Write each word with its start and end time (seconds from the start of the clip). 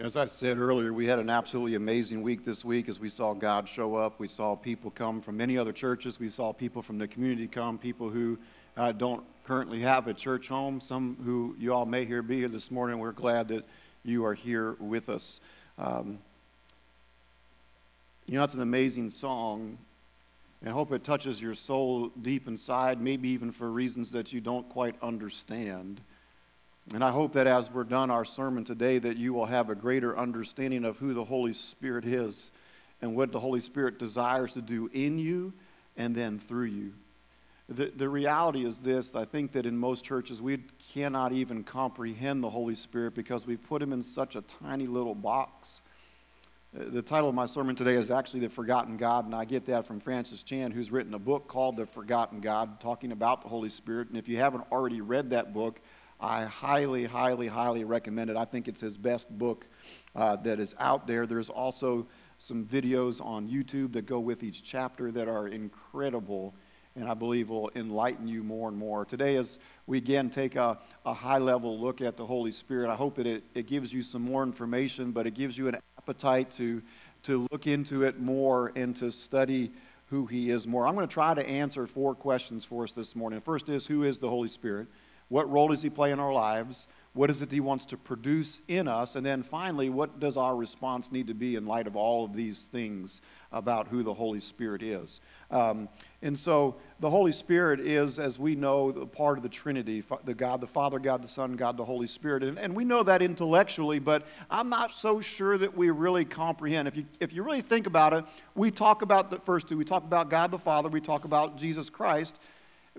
As 0.00 0.14
I 0.14 0.26
said 0.26 0.58
earlier, 0.58 0.92
we 0.92 1.06
had 1.06 1.18
an 1.18 1.28
absolutely 1.28 1.74
amazing 1.74 2.22
week 2.22 2.44
this 2.44 2.64
week 2.64 2.88
as 2.88 3.00
we 3.00 3.08
saw 3.08 3.34
God 3.34 3.68
show 3.68 3.96
up. 3.96 4.20
We 4.20 4.28
saw 4.28 4.54
people 4.54 4.92
come 4.92 5.20
from 5.20 5.36
many 5.36 5.58
other 5.58 5.72
churches. 5.72 6.20
We 6.20 6.28
saw 6.28 6.52
people 6.52 6.82
from 6.82 6.98
the 6.98 7.08
community 7.08 7.48
come, 7.48 7.78
people 7.78 8.08
who 8.08 8.38
uh, 8.76 8.92
don't 8.92 9.24
currently 9.42 9.80
have 9.80 10.06
a 10.06 10.14
church 10.14 10.46
home, 10.46 10.80
some 10.80 11.16
who 11.24 11.56
you 11.58 11.74
all 11.74 11.84
may 11.84 12.04
hear 12.04 12.22
be 12.22 12.36
here 12.36 12.48
this 12.48 12.70
morning. 12.70 13.00
We're 13.00 13.10
glad 13.10 13.48
that 13.48 13.64
you 14.04 14.24
are 14.24 14.34
here 14.34 14.76
with 14.78 15.08
us. 15.08 15.40
Um, 15.78 16.20
you 18.26 18.38
know, 18.38 18.44
it's 18.44 18.54
an 18.54 18.62
amazing 18.62 19.10
song, 19.10 19.78
and 20.60 20.70
I 20.70 20.72
hope 20.72 20.92
it 20.92 21.02
touches 21.02 21.42
your 21.42 21.56
soul 21.56 22.12
deep 22.22 22.46
inside, 22.46 23.00
maybe 23.00 23.30
even 23.30 23.50
for 23.50 23.68
reasons 23.68 24.12
that 24.12 24.32
you 24.32 24.40
don't 24.40 24.68
quite 24.68 24.94
understand. 25.02 26.00
And 26.94 27.04
I 27.04 27.10
hope 27.10 27.34
that 27.34 27.46
as 27.46 27.70
we're 27.70 27.84
done 27.84 28.10
our 28.10 28.24
sermon 28.24 28.64
today, 28.64 28.98
that 28.98 29.18
you 29.18 29.34
will 29.34 29.44
have 29.44 29.68
a 29.68 29.74
greater 29.74 30.18
understanding 30.18 30.86
of 30.86 30.96
who 30.96 31.12
the 31.12 31.24
Holy 31.24 31.52
Spirit 31.52 32.06
is 32.06 32.50
and 33.02 33.14
what 33.14 33.30
the 33.30 33.40
Holy 33.40 33.60
Spirit 33.60 33.98
desires 33.98 34.54
to 34.54 34.62
do 34.62 34.88
in 34.94 35.18
you 35.18 35.52
and 35.98 36.14
then 36.14 36.38
through 36.38 36.64
you. 36.64 36.94
The, 37.68 37.92
the 37.94 38.08
reality 38.08 38.64
is 38.64 38.78
this 38.78 39.14
I 39.14 39.26
think 39.26 39.52
that 39.52 39.66
in 39.66 39.76
most 39.76 40.02
churches, 40.02 40.40
we 40.40 40.64
cannot 40.94 41.32
even 41.32 41.62
comprehend 41.62 42.42
the 42.42 42.48
Holy 42.48 42.74
Spirit 42.74 43.14
because 43.14 43.46
we 43.46 43.58
put 43.58 43.82
him 43.82 43.92
in 43.92 44.02
such 44.02 44.36
a 44.36 44.40
tiny 44.40 44.86
little 44.86 45.14
box. 45.14 45.82
Uh, 46.74 46.84
the 46.88 47.02
title 47.02 47.28
of 47.28 47.34
my 47.34 47.44
sermon 47.44 47.76
today 47.76 47.96
is 47.96 48.10
actually 48.10 48.40
The 48.40 48.48
Forgotten 48.48 48.96
God, 48.96 49.26
and 49.26 49.34
I 49.34 49.44
get 49.44 49.66
that 49.66 49.86
from 49.86 50.00
Francis 50.00 50.42
Chan, 50.42 50.70
who's 50.70 50.90
written 50.90 51.12
a 51.12 51.18
book 51.18 51.48
called 51.48 51.76
The 51.76 51.84
Forgotten 51.84 52.40
God, 52.40 52.80
talking 52.80 53.12
about 53.12 53.42
the 53.42 53.48
Holy 53.48 53.68
Spirit. 53.68 54.08
And 54.08 54.16
if 54.16 54.26
you 54.26 54.38
haven't 54.38 54.64
already 54.72 55.02
read 55.02 55.28
that 55.30 55.52
book, 55.52 55.80
I 56.20 56.44
highly, 56.44 57.04
highly, 57.04 57.46
highly 57.46 57.84
recommend 57.84 58.30
it. 58.30 58.36
I 58.36 58.44
think 58.44 58.66
it's 58.68 58.80
his 58.80 58.96
best 58.96 59.30
book 59.38 59.66
uh, 60.16 60.36
that 60.36 60.58
is 60.58 60.74
out 60.78 61.06
there. 61.06 61.26
There's 61.26 61.50
also 61.50 62.06
some 62.38 62.64
videos 62.64 63.24
on 63.24 63.48
YouTube 63.48 63.92
that 63.92 64.06
go 64.06 64.18
with 64.18 64.42
each 64.42 64.62
chapter 64.62 65.12
that 65.12 65.28
are 65.28 65.48
incredible 65.48 66.54
and 66.98 67.08
I 67.08 67.14
believe 67.14 67.48
will 67.48 67.70
enlighten 67.76 68.26
you 68.26 68.42
more 68.42 68.68
and 68.68 68.76
more. 68.76 69.04
Today, 69.04 69.36
as 69.36 69.58
we 69.86 69.98
again 69.98 70.30
take 70.30 70.56
a, 70.56 70.78
a 71.06 71.14
high 71.14 71.38
level 71.38 71.78
look 71.78 72.00
at 72.00 72.16
the 72.16 72.26
Holy 72.26 72.50
Spirit, 72.50 72.90
I 72.90 72.96
hope 72.96 73.18
it, 73.18 73.44
it 73.54 73.66
gives 73.66 73.92
you 73.92 74.02
some 74.02 74.22
more 74.22 74.42
information, 74.42 75.12
but 75.12 75.26
it 75.26 75.34
gives 75.34 75.56
you 75.56 75.68
an 75.68 75.76
appetite 75.96 76.50
to, 76.52 76.82
to 77.24 77.46
look 77.52 77.66
into 77.66 78.02
it 78.02 78.18
more 78.18 78.72
and 78.74 78.96
to 78.96 79.12
study 79.12 79.70
who 80.06 80.26
He 80.26 80.50
is 80.50 80.66
more. 80.66 80.88
I'm 80.88 80.94
going 80.94 81.06
to 81.06 81.12
try 81.12 81.34
to 81.34 81.46
answer 81.46 81.86
four 81.86 82.14
questions 82.14 82.64
for 82.64 82.82
us 82.82 82.92
this 82.92 83.14
morning. 83.14 83.40
First 83.40 83.68
is 83.68 83.86
Who 83.86 84.02
is 84.02 84.18
the 84.18 84.28
Holy 84.28 84.48
Spirit? 84.48 84.88
What 85.28 85.50
role 85.50 85.68
does 85.68 85.82
he 85.82 85.90
play 85.90 86.10
in 86.10 86.20
our 86.20 86.32
lives? 86.32 86.86
What 87.18 87.30
is 87.30 87.42
it 87.42 87.50
he 87.50 87.58
wants 87.58 87.84
to 87.86 87.96
produce 87.96 88.62
in 88.68 88.86
us? 88.86 89.16
And 89.16 89.26
then 89.26 89.42
finally, 89.42 89.90
what 89.90 90.20
does 90.20 90.36
our 90.36 90.54
response 90.54 91.10
need 91.10 91.26
to 91.26 91.34
be 91.34 91.56
in 91.56 91.66
light 91.66 91.86
of 91.86 91.96
all 91.96 92.24
of 92.24 92.32
these 92.32 92.66
things 92.66 93.20
about 93.50 93.88
who 93.88 94.02
the 94.04 94.14
Holy 94.14 94.38
Spirit 94.38 94.82
is? 94.82 95.20
Um, 95.50 95.88
and 96.22 96.38
so 96.38 96.76
the 97.00 97.10
Holy 97.10 97.32
Spirit 97.32 97.80
is, 97.80 98.18
as 98.18 98.38
we 98.38 98.54
know, 98.54 98.92
part 99.06 99.36
of 99.36 99.42
the 99.42 99.48
Trinity 99.48 100.04
the 100.24 100.34
God, 100.34 100.60
the 100.60 100.68
Father, 100.68 101.00
God, 101.00 101.22
the 101.22 101.28
Son, 101.28 101.54
God, 101.54 101.76
the 101.76 101.84
Holy 101.84 102.06
Spirit. 102.06 102.44
And, 102.44 102.58
and 102.58 102.76
we 102.76 102.84
know 102.84 103.02
that 103.02 103.20
intellectually, 103.20 103.98
but 103.98 104.26
I'm 104.48 104.68
not 104.68 104.92
so 104.92 105.20
sure 105.20 105.58
that 105.58 105.76
we 105.76 105.90
really 105.90 106.24
comprehend. 106.24 106.86
If 106.86 106.96
you, 106.96 107.06
if 107.18 107.32
you 107.32 107.42
really 107.42 107.62
think 107.62 107.86
about 107.86 108.12
it, 108.12 108.24
we 108.54 108.70
talk 108.70 109.02
about 109.02 109.30
the 109.30 109.40
first 109.40 109.68
two. 109.68 109.76
We 109.76 109.84
talk 109.84 110.04
about 110.04 110.30
God 110.30 110.52
the 110.52 110.58
Father, 110.58 110.88
we 110.88 111.00
talk 111.00 111.24
about 111.24 111.56
Jesus 111.56 111.90
Christ. 111.90 112.38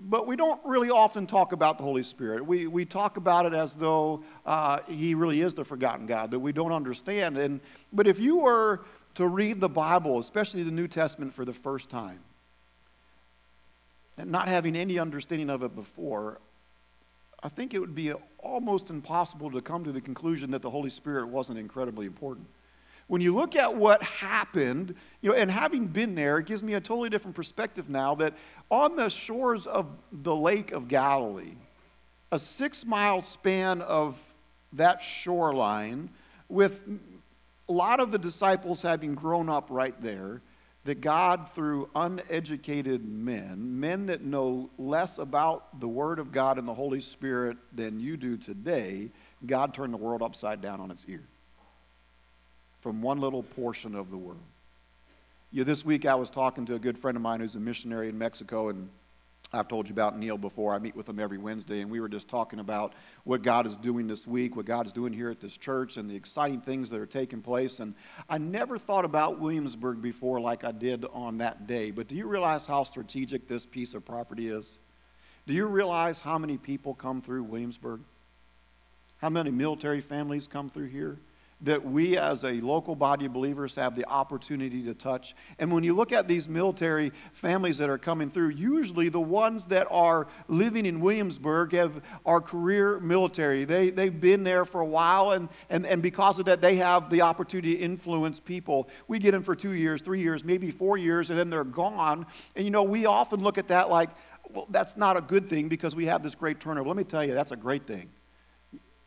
But 0.02 0.26
we 0.26 0.36
don't 0.36 0.60
really 0.64 0.90
often 0.90 1.26
talk 1.26 1.52
about 1.52 1.78
the 1.78 1.84
Holy 1.84 2.02
Spirit. 2.02 2.44
We, 2.44 2.66
we 2.66 2.84
talk 2.84 3.16
about 3.16 3.46
it 3.46 3.52
as 3.52 3.74
though 3.74 4.24
uh, 4.46 4.80
He 4.88 5.14
really 5.14 5.42
is 5.42 5.54
the 5.54 5.64
forgotten 5.64 6.06
God 6.06 6.30
that 6.30 6.38
we 6.38 6.52
don't 6.52 6.72
understand. 6.72 7.36
And, 7.36 7.60
but 7.92 8.06
if 8.06 8.18
you 8.18 8.38
were 8.38 8.84
to 9.14 9.26
read 9.26 9.60
the 9.60 9.68
Bible, 9.68 10.18
especially 10.18 10.62
the 10.62 10.70
New 10.70 10.88
Testament, 10.88 11.34
for 11.34 11.44
the 11.44 11.52
first 11.52 11.90
time, 11.90 12.20
and 14.16 14.30
not 14.30 14.48
having 14.48 14.76
any 14.76 14.98
understanding 14.98 15.50
of 15.50 15.62
it 15.62 15.74
before, 15.74 16.40
I 17.42 17.48
think 17.48 17.74
it 17.74 17.78
would 17.78 17.94
be 17.94 18.12
almost 18.38 18.90
impossible 18.90 19.50
to 19.50 19.60
come 19.60 19.84
to 19.84 19.92
the 19.92 20.00
conclusion 20.00 20.50
that 20.52 20.62
the 20.62 20.70
Holy 20.70 20.90
Spirit 20.90 21.28
wasn't 21.28 21.58
incredibly 21.58 22.06
important 22.06 22.46
when 23.10 23.20
you 23.20 23.34
look 23.34 23.56
at 23.56 23.74
what 23.74 24.04
happened, 24.04 24.94
you 25.20 25.30
know, 25.30 25.36
and 25.36 25.50
having 25.50 25.88
been 25.88 26.14
there, 26.14 26.38
it 26.38 26.46
gives 26.46 26.62
me 26.62 26.74
a 26.74 26.80
totally 26.80 27.10
different 27.10 27.34
perspective 27.34 27.90
now 27.90 28.14
that 28.14 28.34
on 28.70 28.94
the 28.94 29.08
shores 29.08 29.66
of 29.66 29.88
the 30.12 30.34
Lake 30.34 30.70
of 30.70 30.86
Galilee, 30.86 31.56
a 32.30 32.38
six 32.38 32.86
mile 32.86 33.20
span 33.20 33.80
of 33.80 34.16
that 34.74 35.02
shoreline, 35.02 36.10
with 36.48 36.82
a 37.68 37.72
lot 37.72 37.98
of 37.98 38.12
the 38.12 38.18
disciples 38.18 38.80
having 38.80 39.16
grown 39.16 39.48
up 39.48 39.66
right 39.70 40.00
there, 40.00 40.40
that 40.84 41.00
God, 41.00 41.50
through 41.50 41.90
uneducated 41.96 43.04
men, 43.04 43.80
men 43.80 44.06
that 44.06 44.22
know 44.22 44.70
less 44.78 45.18
about 45.18 45.80
the 45.80 45.88
Word 45.88 46.20
of 46.20 46.30
God 46.30 46.60
and 46.60 46.68
the 46.68 46.74
Holy 46.74 47.00
Spirit 47.00 47.56
than 47.72 47.98
you 47.98 48.16
do 48.16 48.36
today, 48.36 49.10
God 49.44 49.74
turned 49.74 49.92
the 49.92 49.98
world 49.98 50.22
upside 50.22 50.60
down 50.60 50.80
on 50.80 50.92
its 50.92 51.04
ear 51.08 51.26
from 52.80 53.02
one 53.02 53.20
little 53.20 53.42
portion 53.42 53.94
of 53.94 54.10
the 54.10 54.16
world. 54.16 54.40
You 55.52 55.60
know, 55.60 55.64
this 55.64 55.84
week 55.84 56.06
I 56.06 56.14
was 56.14 56.30
talking 56.30 56.64
to 56.66 56.74
a 56.74 56.78
good 56.78 56.98
friend 56.98 57.16
of 57.16 57.22
mine 57.22 57.40
who's 57.40 57.54
a 57.56 57.60
missionary 57.60 58.08
in 58.08 58.16
Mexico, 58.16 58.68
and 58.68 58.88
I've 59.52 59.66
told 59.66 59.88
you 59.88 59.92
about 59.92 60.16
Neil 60.16 60.38
before. 60.38 60.74
I 60.74 60.78
meet 60.78 60.94
with 60.94 61.08
him 61.08 61.18
every 61.18 61.38
Wednesday, 61.38 61.80
and 61.80 61.90
we 61.90 62.00
were 62.00 62.08
just 62.08 62.28
talking 62.28 62.60
about 62.60 62.94
what 63.24 63.42
God 63.42 63.66
is 63.66 63.76
doing 63.76 64.06
this 64.06 64.26
week, 64.26 64.54
what 64.54 64.64
God 64.64 64.86
is 64.86 64.92
doing 64.92 65.12
here 65.12 65.28
at 65.28 65.40
this 65.40 65.56
church, 65.56 65.96
and 65.96 66.08
the 66.08 66.14
exciting 66.14 66.60
things 66.60 66.88
that 66.90 67.00
are 67.00 67.06
taking 67.06 67.42
place. 67.42 67.80
And 67.80 67.94
I 68.28 68.38
never 68.38 68.78
thought 68.78 69.04
about 69.04 69.40
Williamsburg 69.40 70.00
before 70.00 70.40
like 70.40 70.62
I 70.62 70.70
did 70.70 71.04
on 71.12 71.38
that 71.38 71.66
day. 71.66 71.90
But 71.90 72.06
do 72.06 72.14
you 72.14 72.28
realize 72.28 72.64
how 72.64 72.84
strategic 72.84 73.48
this 73.48 73.66
piece 73.66 73.92
of 73.94 74.04
property 74.04 74.48
is? 74.48 74.78
Do 75.48 75.52
you 75.52 75.66
realize 75.66 76.20
how 76.20 76.38
many 76.38 76.56
people 76.56 76.94
come 76.94 77.20
through 77.20 77.42
Williamsburg? 77.42 78.00
How 79.18 79.30
many 79.30 79.50
military 79.50 80.00
families 80.00 80.46
come 80.46 80.70
through 80.70 80.88
here? 80.88 81.18
That 81.62 81.84
we 81.84 82.16
as 82.16 82.44
a 82.44 82.52
local 82.60 82.96
body 82.96 83.26
of 83.26 83.32
believers 83.32 83.74
have 83.74 83.94
the 83.94 84.06
opportunity 84.08 84.82
to 84.82 84.94
touch. 84.94 85.34
And 85.58 85.70
when 85.70 85.84
you 85.84 85.94
look 85.94 86.10
at 86.12 86.26
these 86.26 86.48
military 86.48 87.12
families 87.32 87.78
that 87.78 87.90
are 87.90 87.98
coming 87.98 88.30
through, 88.30 88.50
usually 88.50 89.08
the 89.08 89.20
ones 89.20 89.66
that 89.66 89.86
are 89.90 90.26
living 90.48 90.86
in 90.86 91.00
Williamsburg 91.00 91.72
have 91.72 92.02
are 92.24 92.40
career 92.40 92.98
military. 93.00 93.64
They, 93.64 93.90
they've 93.90 94.18
been 94.18 94.42
there 94.42 94.64
for 94.64 94.80
a 94.80 94.86
while, 94.86 95.32
and, 95.32 95.48
and, 95.68 95.86
and 95.86 96.02
because 96.02 96.38
of 96.38 96.46
that, 96.46 96.60
they 96.60 96.76
have 96.76 97.10
the 97.10 97.22
opportunity 97.22 97.76
to 97.76 97.82
influence 97.82 98.40
people. 98.40 98.88
We 99.06 99.18
get 99.18 99.32
them 99.32 99.42
for 99.42 99.54
two 99.54 99.72
years, 99.72 100.00
three 100.00 100.20
years, 100.20 100.44
maybe 100.44 100.70
four 100.70 100.96
years, 100.96 101.30
and 101.30 101.38
then 101.38 101.50
they're 101.50 101.64
gone. 101.64 102.26
And 102.56 102.64
you 102.64 102.70
know, 102.70 102.82
we 102.82 103.04
often 103.04 103.40
look 103.40 103.58
at 103.58 103.68
that 103.68 103.90
like, 103.90 104.10
well, 104.48 104.66
that's 104.70 104.96
not 104.96 105.16
a 105.16 105.20
good 105.20 105.48
thing 105.48 105.68
because 105.68 105.94
we 105.94 106.06
have 106.06 106.22
this 106.22 106.34
great 106.34 106.58
turnover. 106.58 106.88
Let 106.88 106.96
me 106.96 107.04
tell 107.04 107.24
you, 107.24 107.34
that's 107.34 107.52
a 107.52 107.56
great 107.56 107.86
thing 107.86 108.08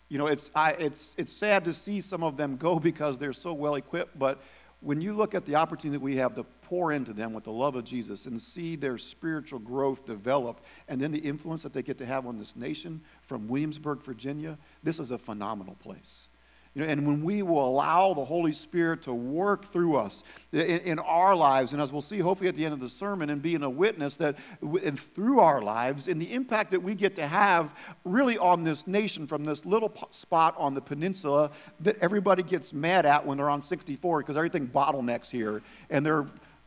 you 0.09 0.17
know, 0.17 0.27
it's, 0.27 0.51
I, 0.53 0.71
it's, 0.73 1.15
it's 1.17 1.31
sad 1.31 1.65
to 1.65 1.73
see 1.73 2.01
some 2.01 2.23
of 2.23 2.37
them 2.37 2.57
go 2.57 2.79
because 2.91 3.17
they're 3.17 3.33
so 3.33 3.53
well 3.53 3.75
equipped, 3.75 4.17
but 4.17 4.41
when 4.83 4.99
you 4.99 5.13
look 5.13 5.33
at 5.33 5.45
the 5.45 5.55
opportunity 5.55 5.97
that 5.97 6.03
we 6.03 6.17
have 6.17 6.35
to 6.35 6.43
pour 6.63 6.91
into 6.91 7.13
them 7.13 7.31
with 7.31 7.45
the 7.45 7.51
love 7.51 7.75
of 7.75 7.85
Jesus 7.85 8.25
and 8.25 8.39
see 8.39 8.75
their 8.75 8.97
spiritual 8.97 9.59
growth 9.59 10.05
develop, 10.05 10.59
and 10.89 10.99
then 10.99 11.11
the 11.11 11.19
influence 11.19 11.63
that 11.63 11.71
they 11.71 11.81
get 11.81 11.97
to 11.99 12.05
have 12.05 12.27
on 12.27 12.37
this 12.37 12.55
nation 12.55 13.01
from 13.21 13.47
Williamsburg, 13.47 14.03
Virginia, 14.03 14.57
this 14.83 14.99
is 14.99 15.11
a 15.11 15.17
phenomenal 15.17 15.75
place. 15.75 16.27
You 16.75 16.81
know, 16.81 16.87
and 16.87 17.05
when 17.05 17.23
we 17.23 17.43
will 17.43 17.67
allow 17.67 18.13
the 18.13 18.25
Holy 18.25 18.51
Spirit 18.51 19.03
to 19.03 19.13
work 19.13 19.71
through 19.71 19.95
us 19.95 20.23
in, 20.51 20.59
in, 20.59 20.99
our 20.99 21.35
lives, 21.35 21.71
and 21.71 21.79
as 21.79 21.91
we'll 21.91 22.01
see 22.01 22.17
hopefully 22.17 22.49
at 22.49 22.55
the 22.55 22.65
end 22.65 22.73
of 22.73 22.79
the 22.79 22.89
sermon, 22.89 23.29
and 23.29 23.43
being 23.43 23.61
a 23.61 23.69
witness 23.69 24.15
that 24.15 24.37
and 24.61 24.99
through 24.99 25.39
our 25.39 25.61
lives, 25.61 26.07
and 26.07 26.19
the 26.19 26.33
impact 26.33 26.71
that 26.71 26.81
we 26.81 26.95
get 26.95 27.13
to 27.15 27.27
have 27.27 27.75
really 28.03 28.39
on 28.39 28.63
this 28.63 28.87
nation 28.87 29.27
from 29.27 29.43
this 29.43 29.65
little 29.65 29.93
spot 30.09 30.55
on 30.57 30.73
the 30.73 30.81
peninsula 30.81 31.51
that 31.79 31.95
everybody 32.01 32.41
gets 32.41 32.73
mad 32.73 33.05
at 33.05 33.23
when 33.23 33.37
they're 33.37 33.51
on 33.51 33.61
64 33.61 34.21
because 34.21 34.35
everything 34.35 34.67
bottlenecks 34.67 35.29
here, 35.29 35.61
and 35.91 36.03
their 36.03 36.25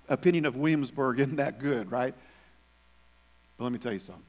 opinion 0.09 0.45
of 0.45 0.55
Williamsburg 0.55 1.19
isn't 1.19 1.37
that 1.37 1.59
good, 1.59 1.91
right? 1.91 2.15
But 3.59 3.65
let 3.65 3.73
me 3.73 3.81
tell 3.81 3.93
you 3.93 3.99
something. 3.99 4.23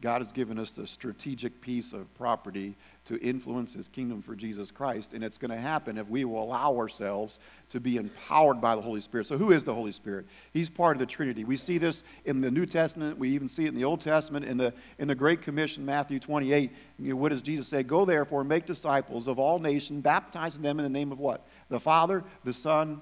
God 0.00 0.20
has 0.20 0.32
given 0.32 0.58
us 0.58 0.70
the 0.70 0.88
strategic 0.88 1.60
piece 1.60 1.92
of 1.92 2.12
property 2.14 2.74
to 3.04 3.16
influence 3.20 3.72
his 3.72 3.86
kingdom 3.86 4.22
for 4.22 4.34
Jesus 4.34 4.72
Christ. 4.72 5.12
And 5.12 5.22
it's 5.22 5.38
going 5.38 5.52
to 5.52 5.56
happen 5.56 5.98
if 5.98 6.08
we 6.08 6.24
will 6.24 6.42
allow 6.42 6.76
ourselves 6.76 7.38
to 7.70 7.78
be 7.78 7.96
empowered 7.96 8.60
by 8.60 8.74
the 8.74 8.82
Holy 8.82 9.00
Spirit. 9.00 9.28
So, 9.28 9.38
who 9.38 9.52
is 9.52 9.62
the 9.62 9.72
Holy 9.72 9.92
Spirit? 9.92 10.26
He's 10.52 10.68
part 10.68 10.96
of 10.96 10.98
the 10.98 11.06
Trinity. 11.06 11.44
We 11.44 11.56
see 11.56 11.78
this 11.78 12.02
in 12.24 12.40
the 12.40 12.50
New 12.50 12.66
Testament. 12.66 13.18
We 13.18 13.30
even 13.30 13.46
see 13.46 13.66
it 13.66 13.68
in 13.68 13.76
the 13.76 13.84
Old 13.84 14.00
Testament. 14.00 14.46
In 14.46 14.56
the, 14.56 14.74
in 14.98 15.06
the 15.06 15.14
Great 15.14 15.42
Commission, 15.42 15.86
Matthew 15.86 16.18
28, 16.18 16.72
you 16.98 17.10
know, 17.10 17.16
what 17.16 17.28
does 17.28 17.42
Jesus 17.42 17.68
say? 17.68 17.84
Go 17.84 18.04
therefore 18.04 18.40
and 18.40 18.48
make 18.48 18.66
disciples 18.66 19.28
of 19.28 19.38
all 19.38 19.60
nations, 19.60 20.02
baptizing 20.02 20.62
them 20.62 20.80
in 20.80 20.82
the 20.82 20.90
name 20.90 21.12
of 21.12 21.20
what? 21.20 21.46
The 21.68 21.78
Father, 21.78 22.24
the 22.42 22.52
Son, 22.52 23.00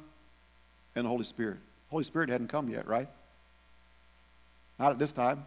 and 0.94 1.06
the 1.06 1.08
Holy 1.08 1.24
Spirit. 1.24 1.56
Holy 1.88 2.04
Spirit 2.04 2.28
hadn't 2.28 2.48
come 2.48 2.68
yet, 2.68 2.86
right? 2.86 3.08
Not 4.78 4.92
at 4.92 4.98
this 4.98 5.12
time. 5.12 5.44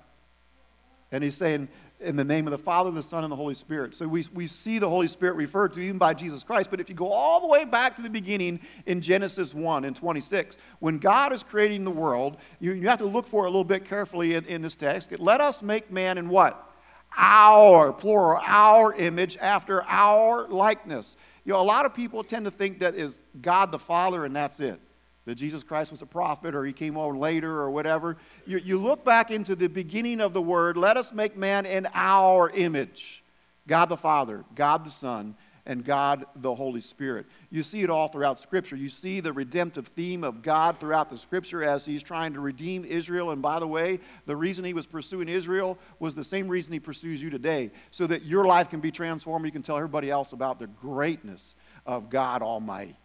And 1.15 1.23
he's 1.23 1.37
saying, 1.37 1.69
in 2.01 2.17
the 2.17 2.25
name 2.25 2.45
of 2.45 2.51
the 2.51 2.57
Father, 2.57 2.91
the 2.91 3.01
Son, 3.01 3.23
and 3.23 3.31
the 3.31 3.37
Holy 3.37 3.53
Spirit. 3.53 3.95
So 3.95 4.05
we, 4.05 4.25
we 4.33 4.47
see 4.47 4.79
the 4.79 4.89
Holy 4.89 5.07
Spirit 5.07 5.35
referred 5.35 5.71
to 5.73 5.79
even 5.79 5.97
by 5.97 6.13
Jesus 6.13 6.43
Christ. 6.43 6.69
But 6.69 6.81
if 6.81 6.89
you 6.89 6.95
go 6.95 7.09
all 7.09 7.39
the 7.39 7.47
way 7.47 7.63
back 7.63 7.95
to 7.95 8.01
the 8.01 8.09
beginning 8.09 8.59
in 8.85 8.99
Genesis 8.99 9.53
1 9.53 9.85
and 9.85 9.95
26, 9.95 10.57
when 10.79 10.99
God 10.99 11.31
is 11.31 11.41
creating 11.41 11.85
the 11.85 11.91
world, 11.91 12.35
you, 12.59 12.73
you 12.73 12.89
have 12.89 12.99
to 12.99 13.05
look 13.05 13.25
for 13.25 13.45
it 13.45 13.47
a 13.47 13.49
little 13.49 13.63
bit 13.63 13.85
carefully 13.85 14.35
in, 14.35 14.43
in 14.45 14.61
this 14.61 14.75
text. 14.75 15.17
Let 15.17 15.39
us 15.39 15.61
make 15.61 15.89
man 15.89 16.17
in 16.17 16.27
what? 16.27 16.69
Our, 17.17 17.93
plural, 17.93 18.41
our 18.45 18.93
image 18.93 19.37
after 19.37 19.83
our 19.83 20.49
likeness. 20.49 21.15
You 21.45 21.53
know, 21.53 21.61
a 21.61 21.63
lot 21.63 21.85
of 21.85 21.93
people 21.93 22.25
tend 22.25 22.43
to 22.43 22.51
think 22.51 22.79
that 22.79 22.95
is 22.95 23.19
God 23.41 23.71
the 23.71 23.79
Father 23.79 24.25
and 24.25 24.35
that's 24.35 24.59
it 24.59 24.81
that 25.25 25.35
Jesus 25.35 25.63
Christ 25.63 25.91
was 25.91 26.01
a 26.01 26.05
prophet 26.05 26.55
or 26.55 26.65
he 26.65 26.73
came 26.73 26.97
on 26.97 27.19
later 27.19 27.59
or 27.59 27.71
whatever. 27.71 28.17
You, 28.45 28.59
you 28.59 28.79
look 28.79 29.03
back 29.03 29.31
into 29.31 29.55
the 29.55 29.67
beginning 29.67 30.21
of 30.21 30.33
the 30.33 30.41
word, 30.41 30.77
let 30.77 30.97
us 30.97 31.11
make 31.11 31.35
man 31.35 31.65
in 31.65 31.87
our 31.93 32.49
image 32.51 33.23
God 33.67 33.87
the 33.87 33.97
Father, 33.97 34.45
God 34.53 34.85
the 34.85 34.91
Son, 34.91 35.35
and 35.65 35.83
God 35.83 36.25
the 36.35 36.53
Holy 36.53 36.81
Spirit. 36.81 37.25
You 37.49 37.63
see 37.63 37.81
it 37.81 37.89
all 37.89 38.07
throughout 38.07 38.39
Scripture. 38.39 38.75
You 38.75 38.89
see 38.89 39.19
the 39.19 39.33
redemptive 39.33 39.87
theme 39.87 40.23
of 40.23 40.43
God 40.43 40.79
throughout 40.79 41.09
the 41.09 41.17
Scripture 41.17 41.63
as 41.63 41.85
He's 41.85 42.03
trying 42.03 42.33
to 42.33 42.39
redeem 42.39 42.85
Israel. 42.85 43.31
And 43.31 43.41
by 43.41 43.59
the 43.59 43.67
way, 43.67 43.99
the 44.27 44.35
reason 44.35 44.63
He 44.63 44.73
was 44.73 44.85
pursuing 44.85 45.27
Israel 45.27 45.79
was 45.97 46.13
the 46.13 46.23
same 46.23 46.47
reason 46.47 46.73
He 46.73 46.79
pursues 46.79 47.21
you 47.21 47.31
today, 47.31 47.71
so 47.89 48.05
that 48.05 48.23
your 48.23 48.45
life 48.45 48.69
can 48.69 48.79
be 48.79 48.91
transformed. 48.91 49.45
You 49.45 49.51
can 49.51 49.63
tell 49.63 49.77
everybody 49.77 50.11
else 50.11 50.33
about 50.33 50.59
the 50.59 50.67
greatness 50.67 51.55
of 51.85 52.11
God 52.11 52.43
Almighty. 52.43 52.95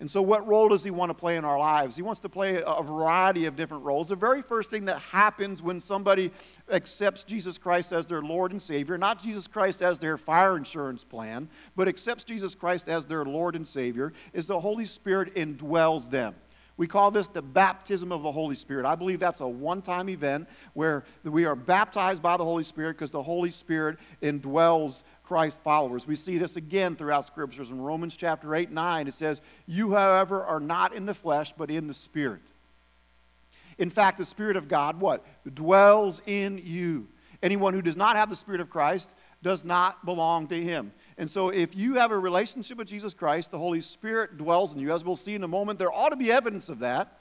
And 0.00 0.10
so, 0.10 0.22
what 0.22 0.46
role 0.48 0.70
does 0.70 0.82
he 0.82 0.90
want 0.90 1.10
to 1.10 1.14
play 1.14 1.36
in 1.36 1.44
our 1.44 1.58
lives? 1.58 1.94
He 1.94 2.00
wants 2.00 2.20
to 2.20 2.30
play 2.30 2.62
a 2.66 2.82
variety 2.82 3.44
of 3.44 3.54
different 3.54 3.84
roles. 3.84 4.08
The 4.08 4.16
very 4.16 4.40
first 4.40 4.70
thing 4.70 4.86
that 4.86 4.98
happens 4.98 5.62
when 5.62 5.78
somebody 5.78 6.32
accepts 6.70 7.22
Jesus 7.22 7.58
Christ 7.58 7.92
as 7.92 8.06
their 8.06 8.22
Lord 8.22 8.52
and 8.52 8.62
Savior, 8.62 8.96
not 8.96 9.22
Jesus 9.22 9.46
Christ 9.46 9.82
as 9.82 9.98
their 9.98 10.16
fire 10.16 10.56
insurance 10.56 11.04
plan, 11.04 11.50
but 11.76 11.86
accepts 11.86 12.24
Jesus 12.24 12.54
Christ 12.54 12.88
as 12.88 13.04
their 13.04 13.26
Lord 13.26 13.54
and 13.54 13.68
Savior, 13.68 14.14
is 14.32 14.46
the 14.46 14.60
Holy 14.60 14.86
Spirit 14.86 15.34
indwells 15.34 16.10
them. 16.10 16.34
We 16.80 16.86
call 16.86 17.10
this 17.10 17.28
the 17.28 17.42
baptism 17.42 18.10
of 18.10 18.22
the 18.22 18.32
Holy 18.32 18.54
Spirit. 18.54 18.86
I 18.86 18.94
believe 18.94 19.20
that's 19.20 19.40
a 19.40 19.46
one 19.46 19.82
time 19.82 20.08
event 20.08 20.48
where 20.72 21.04
we 21.24 21.44
are 21.44 21.54
baptized 21.54 22.22
by 22.22 22.38
the 22.38 22.44
Holy 22.44 22.64
Spirit 22.64 22.94
because 22.94 23.10
the 23.10 23.22
Holy 23.22 23.50
Spirit 23.50 23.98
indwells 24.22 25.02
Christ 25.30 25.60
followers. 25.62 26.08
We 26.08 26.16
see 26.16 26.38
this 26.38 26.56
again 26.56 26.96
throughout 26.96 27.24
scriptures. 27.24 27.70
In 27.70 27.80
Romans 27.80 28.16
chapter 28.16 28.52
8 28.52 28.72
9, 28.72 29.06
it 29.06 29.14
says, 29.14 29.40
You, 29.64 29.92
however, 29.92 30.42
are 30.42 30.58
not 30.58 30.92
in 30.92 31.06
the 31.06 31.14
flesh, 31.14 31.54
but 31.56 31.70
in 31.70 31.86
the 31.86 31.94
Spirit. 31.94 32.42
In 33.78 33.90
fact, 33.90 34.18
the 34.18 34.24
Spirit 34.24 34.56
of 34.56 34.66
God, 34.66 35.00
what? 35.00 35.24
Dwells 35.54 36.20
in 36.26 36.60
you. 36.64 37.06
Anyone 37.44 37.74
who 37.74 37.80
does 37.80 37.96
not 37.96 38.16
have 38.16 38.28
the 38.28 38.34
Spirit 38.34 38.60
of 38.60 38.70
Christ 38.70 39.08
does 39.40 39.64
not 39.64 40.04
belong 40.04 40.48
to 40.48 40.60
him. 40.60 40.90
And 41.16 41.30
so, 41.30 41.50
if 41.50 41.76
you 41.76 41.94
have 41.94 42.10
a 42.10 42.18
relationship 42.18 42.76
with 42.76 42.88
Jesus 42.88 43.14
Christ, 43.14 43.52
the 43.52 43.58
Holy 43.58 43.82
Spirit 43.82 44.36
dwells 44.36 44.74
in 44.74 44.80
you. 44.80 44.92
As 44.92 45.04
we'll 45.04 45.14
see 45.14 45.36
in 45.36 45.44
a 45.44 45.48
moment, 45.48 45.78
there 45.78 45.92
ought 45.92 46.08
to 46.08 46.16
be 46.16 46.32
evidence 46.32 46.68
of 46.68 46.80
that. 46.80 47.20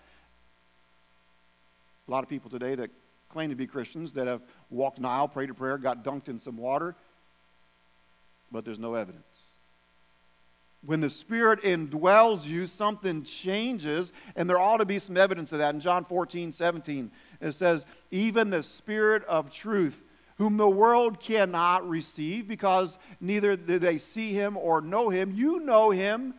A 2.07 2.11
lot 2.11 2.23
of 2.23 2.29
people 2.29 2.49
today 2.49 2.73
that 2.73 2.89
claim 3.29 3.51
to 3.51 3.55
be 3.55 3.67
Christians 3.67 4.13
that 4.13 4.25
have 4.25 4.41
walked 4.71 4.97
an 4.97 5.05
aisle, 5.05 5.27
prayed 5.27 5.51
a 5.51 5.53
prayer, 5.53 5.77
got 5.77 6.03
dunked 6.03 6.27
in 6.27 6.39
some 6.39 6.57
water, 6.57 6.95
but 8.51 8.65
there's 8.65 8.79
no 8.79 8.95
evidence. 8.95 9.43
When 10.85 11.01
the 11.01 11.09
Spirit 11.09 11.61
indwells 11.61 12.47
you, 12.47 12.65
something 12.65 13.23
changes, 13.23 14.13
and 14.35 14.49
there 14.49 14.59
ought 14.59 14.77
to 14.77 14.85
be 14.85 14.99
some 14.99 15.17
evidence 15.17 15.51
of 15.51 15.59
that. 15.59 15.75
In 15.75 15.81
John 15.81 16.05
14, 16.05 16.53
17, 16.53 17.11
it 17.41 17.51
says, 17.51 17.85
Even 18.11 18.49
the 18.49 18.63
Spirit 18.63 19.25
of 19.25 19.51
truth, 19.51 20.01
whom 20.37 20.55
the 20.55 20.69
world 20.69 21.19
cannot 21.19 21.87
receive, 21.87 22.47
because 22.47 22.97
neither 23.19 23.57
do 23.57 23.77
they 23.77 23.97
see 23.97 24.31
him 24.31 24.55
or 24.55 24.79
know 24.79 25.09
him, 25.09 25.33
you 25.33 25.59
know 25.59 25.91
him 25.91 26.33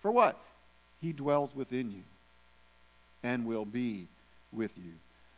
for 0.00 0.10
what? 0.10 0.40
He 1.00 1.12
dwells 1.12 1.54
within 1.54 1.90
you 1.92 2.02
and 3.22 3.46
will 3.46 3.64
be 3.64 4.08
with 4.50 4.76
you. 4.76 4.94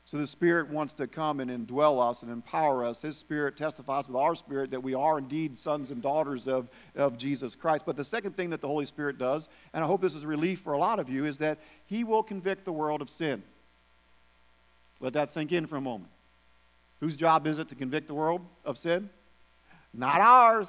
So 0.06 0.18
the 0.18 0.26
Spirit 0.26 0.70
wants 0.70 0.92
to 0.94 1.08
come 1.08 1.40
and 1.40 1.50
indwell 1.50 2.00
us 2.00 2.22
and 2.22 2.30
empower 2.30 2.84
us. 2.84 3.02
His 3.02 3.16
Spirit 3.16 3.56
testifies 3.56 4.06
with 4.06 4.16
our 4.16 4.36
spirit 4.36 4.70
that 4.70 4.84
we 4.84 4.94
are 4.94 5.18
indeed 5.18 5.58
sons 5.58 5.90
and 5.90 6.00
daughters 6.00 6.46
of, 6.46 6.70
of 6.94 7.18
Jesus 7.18 7.56
Christ. 7.56 7.84
But 7.84 7.96
the 7.96 8.04
second 8.04 8.36
thing 8.36 8.50
that 8.50 8.60
the 8.60 8.68
Holy 8.68 8.86
Spirit 8.86 9.18
does, 9.18 9.48
and 9.74 9.82
I 9.82 9.88
hope 9.88 10.00
this 10.00 10.14
is 10.14 10.22
a 10.22 10.28
relief 10.28 10.60
for 10.60 10.74
a 10.74 10.78
lot 10.78 11.00
of 11.00 11.10
you, 11.10 11.24
is 11.24 11.38
that 11.38 11.58
He 11.86 12.04
will 12.04 12.22
convict 12.22 12.64
the 12.64 12.72
world 12.72 13.02
of 13.02 13.10
sin. 13.10 13.42
Let 15.00 15.12
that 15.14 15.28
sink 15.28 15.50
in 15.50 15.66
for 15.66 15.74
a 15.74 15.80
moment. 15.80 16.10
Whose 17.00 17.16
job 17.16 17.44
is 17.48 17.58
it 17.58 17.68
to 17.70 17.74
convict 17.74 18.06
the 18.06 18.14
world 18.14 18.42
of 18.64 18.78
sin? 18.78 19.10
Not 19.92 20.20
ours. 20.20 20.68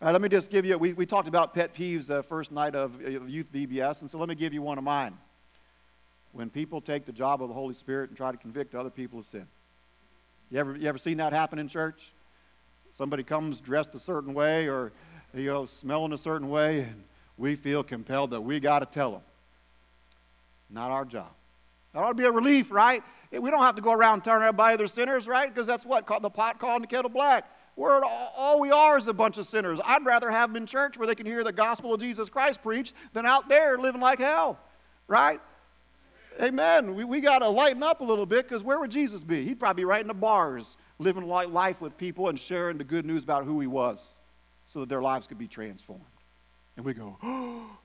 All 0.00 0.06
right, 0.06 0.12
let 0.12 0.20
me 0.20 0.28
just 0.28 0.50
give 0.50 0.64
you, 0.64 0.76
we, 0.78 0.94
we 0.94 1.06
talked 1.06 1.28
about 1.28 1.54
pet 1.54 1.76
peeves 1.76 2.08
the 2.08 2.24
first 2.24 2.50
night 2.50 2.74
of 2.74 3.00
youth 3.00 3.52
VBS, 3.52 4.00
and 4.00 4.10
so 4.10 4.18
let 4.18 4.28
me 4.28 4.34
give 4.34 4.52
you 4.52 4.62
one 4.62 4.78
of 4.78 4.84
mine 4.84 5.16
when 6.32 6.50
people 6.50 6.80
take 6.80 7.04
the 7.04 7.12
job 7.12 7.42
of 7.42 7.48
the 7.48 7.54
Holy 7.54 7.74
Spirit 7.74 8.10
and 8.10 8.16
try 8.16 8.30
to 8.30 8.38
convict 8.38 8.74
other 8.74 8.90
people 8.90 9.18
of 9.18 9.24
sin. 9.24 9.46
You 10.50 10.58
ever, 10.58 10.76
you 10.76 10.88
ever 10.88 10.98
seen 10.98 11.18
that 11.18 11.32
happen 11.32 11.58
in 11.58 11.68
church? 11.68 12.12
Somebody 12.90 13.22
comes 13.22 13.60
dressed 13.60 13.94
a 13.94 14.00
certain 14.00 14.34
way 14.34 14.68
or 14.68 14.92
you 15.34 15.46
know, 15.46 15.64
smelling 15.64 16.12
a 16.12 16.18
certain 16.18 16.48
way, 16.50 16.80
and 16.80 17.04
we 17.38 17.56
feel 17.56 17.82
compelled 17.82 18.30
that 18.32 18.40
we 18.40 18.60
got 18.60 18.80
to 18.80 18.86
tell 18.86 19.12
them. 19.12 19.22
Not 20.68 20.90
our 20.90 21.04
job. 21.04 21.30
That 21.92 22.00
ought 22.00 22.08
to 22.08 22.14
be 22.14 22.24
a 22.24 22.30
relief, 22.30 22.70
right? 22.70 23.02
Eh, 23.32 23.38
we 23.38 23.50
don't 23.50 23.62
have 23.62 23.74
to 23.76 23.82
go 23.82 23.92
around 23.92 24.22
telling 24.22 24.42
everybody 24.42 24.76
they're 24.76 24.86
sinners, 24.86 25.26
right? 25.26 25.52
Because 25.52 25.66
that's 25.66 25.84
what 25.84 26.06
the 26.06 26.30
pot 26.30 26.58
calling 26.58 26.82
the 26.82 26.86
kettle 26.86 27.10
black. 27.10 27.48
We're 27.76 28.02
all 28.04 28.60
we 28.60 28.70
are 28.70 28.98
is 28.98 29.06
a 29.06 29.14
bunch 29.14 29.38
of 29.38 29.46
sinners. 29.46 29.80
I'd 29.84 30.04
rather 30.04 30.30
have 30.30 30.52
them 30.52 30.62
in 30.62 30.66
church 30.66 30.98
where 30.98 31.06
they 31.06 31.14
can 31.14 31.24
hear 31.24 31.42
the 31.42 31.52
gospel 31.52 31.94
of 31.94 32.00
Jesus 32.00 32.28
Christ 32.28 32.62
preached 32.62 32.94
than 33.14 33.24
out 33.24 33.48
there 33.48 33.78
living 33.78 34.00
like 34.00 34.18
hell, 34.18 34.58
right? 35.08 35.40
Amen. 36.40 36.94
We, 36.94 37.04
we 37.04 37.20
got 37.20 37.40
to 37.40 37.48
lighten 37.48 37.82
up 37.82 38.00
a 38.00 38.04
little 38.04 38.26
bit 38.26 38.48
because 38.48 38.62
where 38.62 38.78
would 38.78 38.90
Jesus 38.90 39.22
be? 39.22 39.44
He'd 39.44 39.60
probably 39.60 39.82
be 39.82 39.84
right 39.84 40.00
in 40.00 40.08
the 40.08 40.14
bars, 40.14 40.76
living 40.98 41.26
life 41.26 41.80
with 41.80 41.96
people 41.96 42.28
and 42.28 42.38
sharing 42.38 42.78
the 42.78 42.84
good 42.84 43.04
news 43.04 43.22
about 43.22 43.44
who 43.44 43.60
he 43.60 43.66
was 43.66 44.04
so 44.66 44.80
that 44.80 44.88
their 44.88 45.02
lives 45.02 45.26
could 45.26 45.38
be 45.38 45.48
transformed. 45.48 46.04
And 46.76 46.84
we 46.84 46.94
go, 46.94 47.16
oh, 47.22 47.66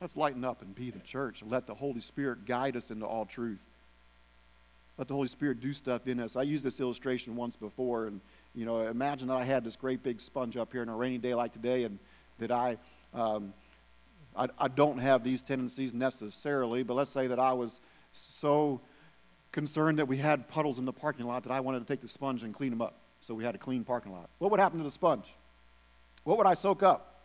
let's 0.00 0.16
lighten 0.16 0.44
up 0.44 0.62
and 0.62 0.74
be 0.74 0.90
the 0.90 1.00
church 1.00 1.42
and 1.42 1.50
let 1.50 1.66
the 1.66 1.74
Holy 1.74 2.00
Spirit 2.00 2.46
guide 2.46 2.76
us 2.76 2.90
into 2.90 3.06
all 3.06 3.26
truth. 3.26 3.60
Let 4.96 5.08
the 5.08 5.14
Holy 5.14 5.28
Spirit 5.28 5.60
do 5.60 5.72
stuff 5.72 6.06
in 6.06 6.20
us. 6.20 6.36
I 6.36 6.42
used 6.42 6.64
this 6.64 6.78
illustration 6.78 7.36
once 7.36 7.56
before, 7.56 8.06
and 8.06 8.20
you 8.54 8.66
know, 8.66 8.86
imagine 8.86 9.28
that 9.28 9.36
I 9.36 9.44
had 9.44 9.64
this 9.64 9.76
great 9.76 10.02
big 10.02 10.20
sponge 10.20 10.56
up 10.56 10.72
here 10.72 10.82
on 10.82 10.88
a 10.88 10.96
rainy 10.96 11.18
day 11.18 11.34
like 11.34 11.52
today, 11.52 11.84
and 11.84 11.98
that 12.38 12.50
I 12.50 12.76
um, 13.14 13.54
I, 14.40 14.48
I 14.58 14.68
don't 14.68 14.98
have 14.98 15.22
these 15.22 15.42
tendencies 15.42 15.92
necessarily, 15.92 16.82
but 16.82 16.94
let's 16.94 17.10
say 17.10 17.26
that 17.26 17.38
I 17.38 17.52
was 17.52 17.78
so 18.14 18.80
concerned 19.52 19.98
that 19.98 20.08
we 20.08 20.16
had 20.16 20.48
puddles 20.48 20.78
in 20.78 20.86
the 20.86 20.94
parking 20.94 21.26
lot 21.26 21.42
that 21.42 21.52
I 21.52 21.60
wanted 21.60 21.80
to 21.80 21.84
take 21.84 22.00
the 22.00 22.08
sponge 22.08 22.42
and 22.42 22.54
clean 22.54 22.70
them 22.70 22.80
up. 22.80 22.94
So 23.20 23.34
we 23.34 23.44
had 23.44 23.54
a 23.54 23.58
clean 23.58 23.84
parking 23.84 24.12
lot. 24.12 24.30
What 24.38 24.50
would 24.50 24.58
happen 24.58 24.78
to 24.78 24.84
the 24.84 24.90
sponge? 24.90 25.26
What 26.24 26.38
would 26.38 26.46
I 26.46 26.54
soak 26.54 26.82
up? 26.82 27.20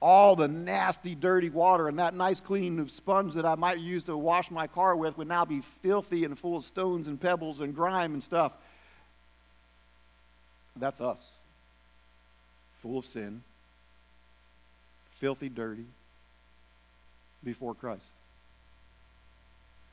All 0.00 0.34
the 0.34 0.48
nasty, 0.48 1.14
dirty 1.14 1.48
water, 1.48 1.86
and 1.86 2.00
that 2.00 2.12
nice, 2.12 2.40
clean 2.40 2.88
sponge 2.88 3.34
that 3.34 3.46
I 3.46 3.54
might 3.54 3.78
use 3.78 4.02
to 4.04 4.16
wash 4.16 4.50
my 4.50 4.66
car 4.66 4.96
with 4.96 5.16
would 5.18 5.28
now 5.28 5.44
be 5.44 5.60
filthy 5.60 6.24
and 6.24 6.36
full 6.36 6.56
of 6.56 6.64
stones 6.64 7.06
and 7.06 7.20
pebbles 7.20 7.60
and 7.60 7.72
grime 7.72 8.14
and 8.14 8.22
stuff. 8.22 8.52
That's 10.74 11.00
us. 11.00 11.36
Full 12.82 12.98
of 12.98 13.06
sin, 13.06 13.42
filthy, 15.14 15.48
dirty, 15.48 15.86
before 17.46 17.74
Christ. 17.74 18.04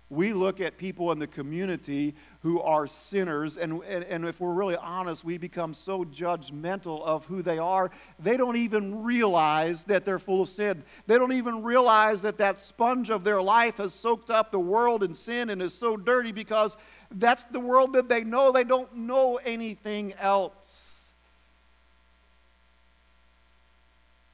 We 0.10 0.34
look 0.34 0.60
at 0.60 0.78
people 0.78 1.12
in 1.12 1.20
the 1.20 1.28
community 1.28 2.14
who 2.42 2.60
are 2.62 2.88
sinners, 2.88 3.58
and, 3.58 3.82
and, 3.84 4.04
and, 4.04 4.26
if 4.26 4.40
we're 4.40 4.54
really 4.54 4.76
honest, 4.76 5.24
we 5.24 5.38
become 5.38 5.74
so 5.74 6.04
judgmental 6.04 7.02
of 7.04 7.26
who 7.26 7.42
they 7.42 7.58
are, 7.58 7.90
they 8.20 8.38
don't 8.38 8.58
even 8.58 9.04
realize 9.04 9.86
that 9.86 10.04
they're 10.04 10.20
full 10.20 10.42
of 10.42 10.50
sin. 10.50 10.84
They 11.08 11.18
don't 11.18 11.32
even 11.32 11.64
realize 11.64 12.22
that 12.24 12.38
that 12.40 12.58
sponge 12.58 13.10
of 13.10 13.24
their 13.24 13.42
life 13.42 13.78
has 13.78 13.94
soaked 13.94 14.30
up 14.30 14.52
the 14.52 14.60
world 14.60 15.04
in 15.04 15.16
sin 15.16 15.50
and 15.50 15.62
is 15.62 15.74
so 15.74 15.96
dirty 15.96 16.32
because 16.32 16.76
that's 17.12 17.44
the 17.46 17.60
world 17.60 17.94
that 17.94 18.10
they 18.10 18.24
know. 18.24 18.52
They 18.52 18.66
don't 18.66 18.94
know 18.96 19.40
anything 19.44 20.14
else. 20.14 20.83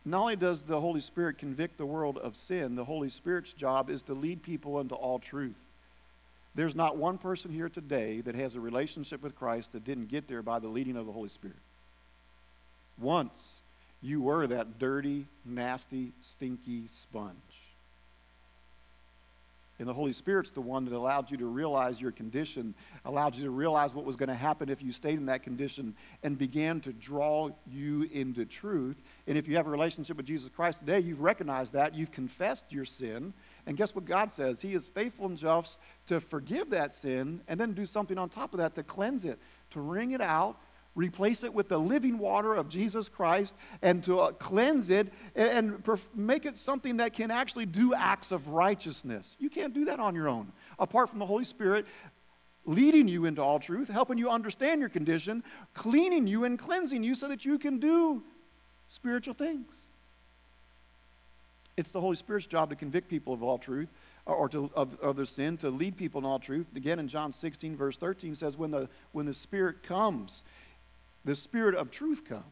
Not 0.10 0.22
only 0.22 0.36
does 0.36 0.62
the 0.62 0.80
Holy 0.80 1.01
Spirit 1.01 1.38
convict 1.38 1.78
the 1.78 1.86
world 1.86 2.18
of 2.18 2.36
sin, 2.36 2.75
the 2.75 2.86
Holy 2.86 3.10
Spirit's 3.10 3.54
job 3.54 3.89
is 3.89 4.01
to 4.04 4.13
lead 4.13 4.44
people 4.44 4.80
into 4.80 4.96
all 4.96 5.20
truth. 5.20 5.56
There's 6.56 6.75
not 6.75 6.98
one 6.98 7.18
person 7.18 7.51
here 7.51 7.70
today 7.70 8.22
that 8.22 8.36
has 8.36 8.56
a 8.56 8.60
relationship 8.60 9.22
with 9.22 9.36
Christ 9.36 9.74
that 9.74 9.84
didn't 9.84 10.08
get 10.08 10.28
there 10.28 10.42
by 10.42 10.60
the 10.60 10.68
leading 10.68 10.98
of 10.98 11.06
the 11.06 11.12
Holy 11.12 11.30
Spirit. 11.30 11.58
Once 13.00 13.62
you 14.01 14.22
were 14.22 14.48
that 14.48 14.80
dirty, 14.80 15.25
nasty, 15.46 16.13
stinky 16.22 16.84
sponge. 16.88 17.36
And 19.79 19.88
the 19.88 19.93
Holy 19.93 20.12
Spirit's 20.12 20.51
the 20.51 20.59
one 20.62 20.83
that 20.86 20.93
allowed 20.93 21.31
you 21.31 21.38
to 21.38 21.45
realize 21.45 22.01
your 22.01 22.12
condition, 22.12 22.75
allowed 23.05 23.36
you 23.36 23.43
to 23.43 23.50
realize 23.50 23.93
what 23.93 24.03
was 24.03 24.17
going 24.17 24.27
to 24.27 24.36
happen 24.36 24.67
if 24.69 24.83
you 24.83 24.91
stayed 24.91 25.17
in 25.17 25.25
that 25.27 25.41
condition, 25.41 25.95
and 26.21 26.38
began 26.38 26.81
to 26.81 26.91
draw 26.91 27.50
you 27.65 28.09
into 28.12 28.45
truth. 28.45 29.01
And 29.25 29.38
if 29.38 29.48
you 29.48 29.55
have 29.55 29.67
a 29.67 29.69
relationship 29.69 30.17
with 30.17 30.25
Jesus 30.25 30.50
Christ 30.53 30.79
today, 30.79 31.00
you've 31.00 31.21
recognized 31.21 31.74
that, 31.74 31.95
you've 31.95 32.12
confessed 32.12 32.74
your 32.74 32.86
sin. 32.86 33.33
And 33.65 33.77
guess 33.77 33.95
what 33.95 34.03
God 34.03 34.33
says? 34.33 34.62
He 34.62 34.74
is 34.74 34.89
faithful 34.89 35.27
and 35.27 35.38
just 35.38 35.77
to 36.07 36.19
forgive 36.19 36.71
that 36.71 36.93
sin 36.93 37.41
and 37.48 37.59
then 37.59 37.74
do 37.74 37.86
something 37.86 38.17
on 38.17 38.27
top 38.27 38.53
of 38.53 38.57
that 38.57 38.75
to 38.75 38.83
cleanse 38.83 39.24
it, 39.24 39.39
to 39.69 39.79
wring 39.79 40.12
it 40.12 40.21
out, 40.21 40.59
replace 41.00 41.44
it 41.44 41.53
with 41.53 41.70
the 41.70 41.79
living 41.79 42.18
water 42.18 42.53
of 42.53 42.68
Jesus 42.68 43.08
Christ 43.08 43.56
and 43.82 44.03
to 44.03 44.20
uh, 44.20 44.32
cleanse 44.34 44.89
it 44.89 45.12
and, 45.34 45.50
and 45.50 45.84
perf- 45.84 46.08
make 46.13 46.46
it 46.46 46.58
something 46.58 46.98
that 46.98 47.13
can 47.13 47.32
actually 47.32 47.65
do 47.65 47.94
acts 47.94 48.32
of 48.32 48.50
righteousness. 48.50 49.38
You 49.39 49.50
can't 49.50 49.74
do 49.74 49.86
that 49.86 50.00
on 50.00 50.13
your 50.13 50.27
own. 50.27 50.51
Apart 50.77 51.10
from 51.10 51.20
the 51.20 51.25
Holy 51.25 51.46
Spirit 51.46 51.86
leading 52.65 53.08
you 53.08 53.25
into 53.25 53.41
all 53.41 53.60
truth, 53.60 53.88
helping 53.88 54.18
you 54.18 54.29
understand 54.29 54.82
your 54.82 54.89
condition, 54.89 55.44
cleaning 55.74 56.27
you 56.27 56.44
and 56.44 56.60
cleansing 56.60 57.01
you 57.01 57.15
so 57.15 57.27
that 57.29 57.46
you 57.46 57.58
can 57.58 57.79
do 57.79 58.22
spiritual 58.89 59.34
things. 59.34 59.74
It's 61.77 61.91
the 61.91 62.01
Holy 62.01 62.18
Spirit's 62.18 62.46
job 62.46 62.70
to 62.72 62.75
convict 62.75 63.08
people 63.08 63.34
of 63.34 63.41
all 63.41 63.58
truth 63.58 63.88
or 64.25 64.50
to, 64.50 64.70
of, 64.75 65.00
of 65.00 65.15
their 65.15 65.25
sin, 65.25 65.56
to 65.58 65.70
lead 65.70 65.96
people 65.96 66.20
in 66.20 66.25
all 66.25 66.38
truth. 66.38 66.68
Again, 66.75 67.00
in 67.00 67.08
John 67.08 67.32
16, 67.32 67.75
verse 67.77 67.98
13 67.98 68.36
says, 68.36 68.58
when 68.58 68.72
the, 68.72 68.89
when 69.13 69.25
the 69.25 69.34
Spirit 69.34 69.82
comes, 69.82 70.44
the 71.25 71.35
Spirit 71.35 71.75
of 71.75 71.91
truth 71.91 72.25
comes. 72.25 72.43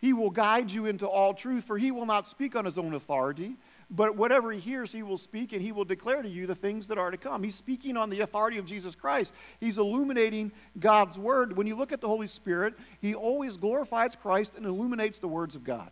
He 0.00 0.12
will 0.12 0.30
guide 0.30 0.70
you 0.70 0.86
into 0.86 1.08
all 1.08 1.34
truth, 1.34 1.64
for 1.64 1.76
he 1.76 1.90
will 1.90 2.06
not 2.06 2.26
speak 2.26 2.54
on 2.54 2.64
his 2.64 2.78
own 2.78 2.94
authority, 2.94 3.56
but 3.90 4.16
whatever 4.16 4.52
he 4.52 4.60
hears, 4.60 4.92
he 4.92 5.02
will 5.02 5.16
speak, 5.16 5.52
and 5.52 5.60
he 5.60 5.72
will 5.72 5.84
declare 5.84 6.22
to 6.22 6.28
you 6.28 6.46
the 6.46 6.54
things 6.54 6.86
that 6.88 6.98
are 6.98 7.10
to 7.10 7.16
come. 7.16 7.42
He's 7.42 7.56
speaking 7.56 7.96
on 7.96 8.10
the 8.10 8.20
authority 8.20 8.58
of 8.58 8.66
Jesus 8.66 8.94
Christ. 8.94 9.32
He's 9.58 9.78
illuminating 9.78 10.52
God's 10.78 11.18
word. 11.18 11.56
When 11.56 11.66
you 11.66 11.74
look 11.74 11.90
at 11.90 12.00
the 12.00 12.06
Holy 12.06 12.26
Spirit, 12.26 12.74
he 13.00 13.14
always 13.14 13.56
glorifies 13.56 14.14
Christ 14.14 14.54
and 14.56 14.66
illuminates 14.66 15.18
the 15.18 15.28
words 15.28 15.56
of 15.56 15.64
God. 15.64 15.90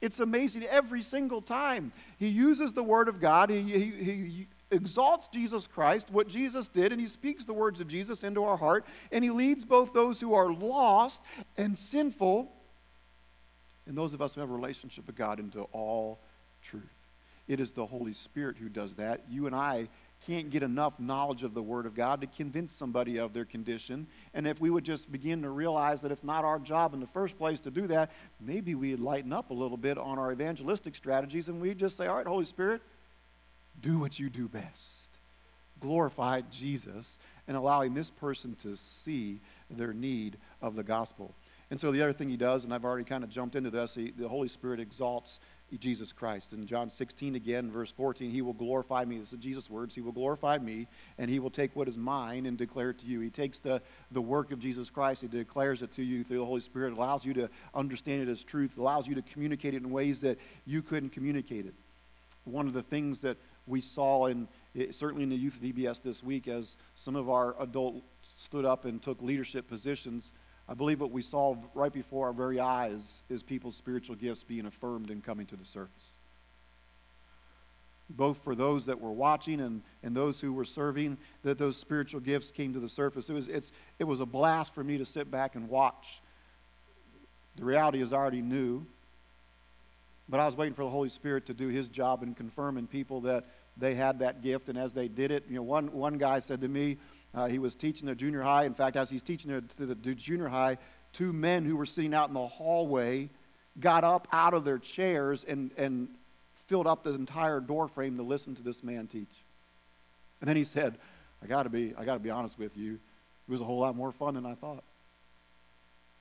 It's 0.00 0.20
amazing 0.20 0.64
every 0.64 1.02
single 1.02 1.42
time. 1.42 1.92
He 2.18 2.28
uses 2.28 2.72
the 2.72 2.84
word 2.84 3.08
of 3.08 3.20
God, 3.20 3.50
he, 3.50 3.62
he, 3.62 3.80
he 3.80 4.46
exalts 4.70 5.28
Jesus 5.28 5.66
Christ, 5.66 6.10
what 6.10 6.28
Jesus 6.28 6.68
did, 6.68 6.92
and 6.92 7.00
he 7.00 7.06
speaks 7.06 7.44
the 7.44 7.52
words 7.52 7.80
of 7.80 7.88
Jesus 7.88 8.22
into 8.22 8.44
our 8.44 8.56
heart, 8.56 8.84
and 9.10 9.24
he 9.24 9.30
leads 9.30 9.64
both 9.64 9.92
those 9.92 10.20
who 10.20 10.34
are 10.34 10.52
lost 10.52 11.22
and 11.56 11.78
sinful 11.78 12.52
and 13.86 13.96
those 13.96 14.14
of 14.14 14.20
us 14.20 14.34
who 14.34 14.40
have 14.40 14.50
a 14.50 14.54
relationship 14.54 15.06
with 15.06 15.16
God 15.16 15.40
into 15.40 15.62
all 15.72 16.20
truth. 16.62 16.84
It 17.48 17.60
is 17.60 17.70
the 17.70 17.86
Holy 17.86 18.12
Spirit 18.12 18.58
who 18.58 18.68
does 18.68 18.94
that. 18.96 19.22
You 19.30 19.46
and 19.46 19.56
I 19.56 19.88
can't 20.26 20.50
get 20.50 20.62
enough 20.62 20.98
knowledge 20.98 21.42
of 21.42 21.54
the 21.54 21.62
Word 21.62 21.86
of 21.86 21.94
God 21.94 22.20
to 22.20 22.26
convince 22.26 22.72
somebody 22.72 23.18
of 23.18 23.32
their 23.32 23.46
condition. 23.46 24.06
And 24.34 24.46
if 24.46 24.60
we 24.60 24.68
would 24.68 24.84
just 24.84 25.10
begin 25.10 25.42
to 25.42 25.48
realize 25.48 26.02
that 26.02 26.12
it's 26.12 26.24
not 26.24 26.44
our 26.44 26.58
job 26.58 26.92
in 26.92 27.00
the 27.00 27.06
first 27.06 27.38
place 27.38 27.60
to 27.60 27.70
do 27.70 27.86
that, 27.86 28.10
maybe 28.40 28.74
we'd 28.74 29.00
lighten 29.00 29.32
up 29.32 29.50
a 29.50 29.54
little 29.54 29.76
bit 29.76 29.96
on 29.96 30.18
our 30.18 30.32
evangelistic 30.32 30.94
strategies 30.94 31.48
and 31.48 31.60
we'd 31.60 31.78
just 31.78 31.96
say, 31.96 32.06
All 32.06 32.16
right, 32.16 32.26
Holy 32.26 32.44
Spirit, 32.44 32.82
do 33.80 33.98
what 33.98 34.18
you 34.18 34.30
do 34.30 34.48
best. 34.48 35.08
Glorify 35.80 36.42
Jesus 36.50 37.18
and 37.46 37.56
allowing 37.56 37.94
this 37.94 38.10
person 38.10 38.54
to 38.62 38.76
see 38.76 39.40
their 39.70 39.92
need 39.92 40.36
of 40.60 40.74
the 40.74 40.82
gospel. 40.82 41.34
And 41.70 41.78
so 41.78 41.92
the 41.92 42.02
other 42.02 42.12
thing 42.12 42.30
he 42.30 42.36
does, 42.36 42.64
and 42.64 42.72
I've 42.72 42.84
already 42.84 43.04
kind 43.04 43.22
of 43.22 43.30
jumped 43.30 43.54
into 43.54 43.70
this, 43.70 43.94
he, 43.94 44.10
the 44.10 44.28
Holy 44.28 44.48
Spirit 44.48 44.80
exalts 44.80 45.38
Jesus 45.76 46.12
Christ. 46.12 46.54
In 46.54 46.66
John 46.66 46.88
16 46.88 47.34
again, 47.34 47.70
verse 47.70 47.92
14, 47.92 48.30
he 48.30 48.40
will 48.40 48.54
glorify 48.54 49.04
me. 49.04 49.18
This 49.18 49.34
is 49.34 49.38
Jesus' 49.38 49.68
words. 49.68 49.94
He 49.94 50.00
will 50.00 50.12
glorify 50.12 50.56
me, 50.56 50.86
and 51.18 51.30
he 51.30 51.38
will 51.38 51.50
take 51.50 51.76
what 51.76 51.88
is 51.88 51.96
mine 51.98 52.46
and 52.46 52.56
declare 52.56 52.90
it 52.90 52.98
to 53.00 53.06
you. 53.06 53.20
He 53.20 53.28
takes 53.28 53.58
the, 53.58 53.82
the 54.10 54.20
work 54.20 54.50
of 54.50 54.60
Jesus 54.60 54.88
Christ, 54.88 55.20
he 55.20 55.28
declares 55.28 55.82
it 55.82 55.92
to 55.92 56.02
you 56.02 56.24
through 56.24 56.38
the 56.38 56.46
Holy 56.46 56.62
Spirit, 56.62 56.94
allows 56.94 57.26
you 57.26 57.34
to 57.34 57.50
understand 57.74 58.22
it 58.22 58.30
as 58.30 58.42
truth, 58.42 58.78
allows 58.78 59.06
you 59.06 59.14
to 59.16 59.22
communicate 59.22 59.74
it 59.74 59.82
in 59.82 59.90
ways 59.90 60.20
that 60.22 60.38
you 60.64 60.80
couldn't 60.80 61.10
communicate 61.10 61.66
it. 61.66 61.74
One 62.44 62.66
of 62.66 62.72
the 62.72 62.82
things 62.82 63.20
that 63.20 63.36
we 63.68 63.80
saw 63.80 64.26
in 64.26 64.48
eh, 64.76 64.86
certainly 64.90 65.22
in 65.22 65.28
the 65.28 65.36
youth 65.36 65.56
of 65.56 65.62
VBS 65.62 66.02
this 66.02 66.22
week 66.22 66.48
as 66.48 66.76
some 66.94 67.16
of 67.16 67.28
our 67.28 67.54
adults 67.60 68.02
stood 68.36 68.64
up 68.64 68.84
and 68.84 69.02
took 69.02 69.20
leadership 69.22 69.68
positions. 69.68 70.32
I 70.68 70.74
believe 70.74 71.00
what 71.00 71.10
we 71.10 71.22
saw 71.22 71.56
right 71.74 71.92
before 71.92 72.26
our 72.26 72.32
very 72.32 72.60
eyes 72.60 73.22
is 73.28 73.42
people's 73.42 73.76
spiritual 73.76 74.16
gifts 74.16 74.42
being 74.42 74.66
affirmed 74.66 75.10
and 75.10 75.24
coming 75.24 75.46
to 75.46 75.56
the 75.56 75.64
surface. 75.64 76.12
Both 78.10 78.38
for 78.42 78.54
those 78.54 78.86
that 78.86 79.00
were 79.00 79.12
watching 79.12 79.60
and, 79.60 79.82
and 80.02 80.14
those 80.14 80.40
who 80.40 80.52
were 80.52 80.64
serving, 80.64 81.18
that 81.42 81.58
those 81.58 81.76
spiritual 81.76 82.20
gifts 82.20 82.50
came 82.50 82.72
to 82.72 82.80
the 82.80 82.88
surface. 82.88 83.28
It 83.28 83.34
was, 83.34 83.48
it's, 83.48 83.72
it 83.98 84.04
was 84.04 84.20
a 84.20 84.26
blast 84.26 84.74
for 84.74 84.82
me 84.82 84.98
to 84.98 85.04
sit 85.04 85.30
back 85.30 85.54
and 85.54 85.68
watch. 85.68 86.22
The 87.56 87.64
reality 87.64 88.00
is 88.00 88.12
I 88.12 88.16
already 88.16 88.40
knew, 88.40 88.86
but 90.28 90.40
I 90.40 90.46
was 90.46 90.56
waiting 90.56 90.74
for 90.74 90.84
the 90.84 90.90
Holy 90.90 91.08
Spirit 91.08 91.46
to 91.46 91.54
do 91.54 91.68
his 91.68 91.88
job 91.88 92.22
in 92.22 92.34
confirming 92.34 92.86
people 92.86 93.22
that 93.22 93.46
they 93.78 93.94
had 93.94 94.18
that 94.20 94.42
gift, 94.42 94.68
and 94.68 94.78
as 94.78 94.92
they 94.92 95.08
did 95.08 95.30
it, 95.30 95.44
you 95.48 95.56
know, 95.56 95.62
one, 95.62 95.92
one 95.92 96.18
guy 96.18 96.40
said 96.40 96.60
to 96.60 96.68
me, 96.68 96.96
uh, 97.34 97.46
he 97.46 97.58
was 97.58 97.74
teaching 97.74 98.06
their 98.06 98.14
junior 98.14 98.42
high. 98.42 98.64
In 98.64 98.74
fact, 98.74 98.96
as 98.96 99.10
he's 99.10 99.22
teaching 99.22 99.50
their, 99.50 99.62
the, 99.76 99.94
the 99.94 100.14
junior 100.14 100.48
high, 100.48 100.78
two 101.12 101.32
men 101.32 101.64
who 101.64 101.76
were 101.76 101.86
sitting 101.86 102.14
out 102.14 102.28
in 102.28 102.34
the 102.34 102.46
hallway 102.46 103.28
got 103.78 104.04
up 104.04 104.26
out 104.32 104.54
of 104.54 104.64
their 104.64 104.78
chairs 104.78 105.44
and, 105.44 105.70
and 105.76 106.08
filled 106.66 106.86
up 106.86 107.04
the 107.04 107.12
entire 107.12 107.60
door 107.60 107.88
frame 107.88 108.16
to 108.16 108.22
listen 108.22 108.54
to 108.54 108.62
this 108.62 108.82
man 108.82 109.06
teach. 109.06 109.44
And 110.40 110.48
then 110.48 110.56
he 110.56 110.64
said, 110.64 110.98
I 111.42 111.46
gotta 111.46 111.70
be, 111.70 111.94
I 111.96 112.04
gotta 112.04 112.20
be 112.20 112.30
honest 112.30 112.58
with 112.58 112.76
you, 112.76 112.94
it 112.94 113.50
was 113.50 113.60
a 113.60 113.64
whole 113.64 113.80
lot 113.80 113.94
more 113.94 114.12
fun 114.12 114.34
than 114.34 114.46
I 114.46 114.54
thought. 114.54 114.82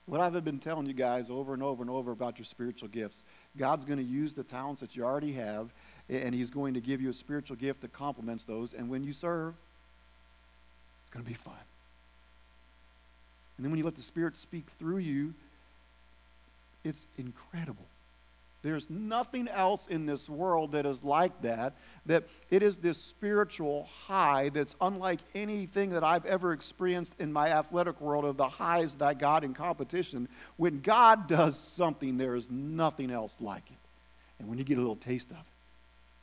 What 0.06 0.22
I've 0.22 0.42
been 0.46 0.60
telling 0.60 0.86
you 0.86 0.94
guys 0.94 1.30
over 1.30 1.54
and 1.54 1.62
over 1.62 1.84
and 1.84 1.90
over 1.90 2.12
about 2.12 2.38
your 2.38 2.46
spiritual 2.46 2.88
gifts, 2.88 3.26
God's 3.58 3.84
going 3.84 4.00
to 4.00 4.06
use 4.06 4.34
the 4.34 4.44
talents 4.44 4.80
that 4.80 4.96
you 4.96 5.04
already 5.04 5.34
have, 5.34 5.74
and 6.10 6.34
He's 6.34 6.50
going 6.50 6.74
to 6.74 6.82
give 6.82 7.02
you 7.02 7.10
a 7.10 7.14
spiritual 7.14 7.56
gift 7.56 7.82
that 7.82 7.94
complements 7.94 8.44
those. 8.44 8.74
And 8.74 8.90
when 8.90 9.04
you 9.04 9.14
serve, 9.14 9.54
it's 11.04 11.14
going 11.14 11.24
to 11.24 11.30
be 11.30 11.36
fun. 11.36 11.54
And 13.58 13.66
then 13.66 13.72
when 13.72 13.78
you 13.80 13.86
let 13.86 13.96
the 13.96 14.02
Spirit 14.02 14.36
speak 14.36 14.66
through 14.80 15.00
you, 15.00 15.34
it's 16.84 17.06
incredible. 17.18 17.86
There's 18.64 18.90
nothing 18.90 19.48
else 19.48 19.88
in 19.88 20.06
this 20.06 20.28
world 20.28 20.72
that 20.72 20.86
is 20.86 21.04
like 21.04 21.42
that. 21.42 21.74
That 22.06 22.24
it 22.50 22.64
is 22.64 22.78
this 22.78 22.98
spiritual 22.98 23.88
high 24.08 24.50
that's 24.50 24.76
unlike 24.82 25.20
anything 25.36 25.92
that 25.92 26.04
I've 26.04 26.26
ever 26.26 26.54
experienced 26.54 27.14
in 27.20 27.32
my 27.32 27.50
athletic 27.50 28.02
world 28.02 28.26
of 28.26 28.36
the 28.36 28.50
highs 28.50 28.96
that 28.96 29.06
I 29.06 29.14
got 29.14 29.44
in 29.44 29.54
competition. 29.54 30.28
When 30.58 30.82
God 30.82 31.28
does 31.28 31.58
something, 31.58 32.18
there 32.18 32.36
is 32.36 32.50
nothing 32.50 33.12
else 33.12 33.38
like 33.40 33.64
it. 33.70 33.78
And 34.40 34.50
when 34.50 34.58
you 34.58 34.64
get 34.64 34.78
a 34.78 34.82
little 34.82 34.96
taste 34.96 35.32
of 35.32 35.38
it, 35.38 35.57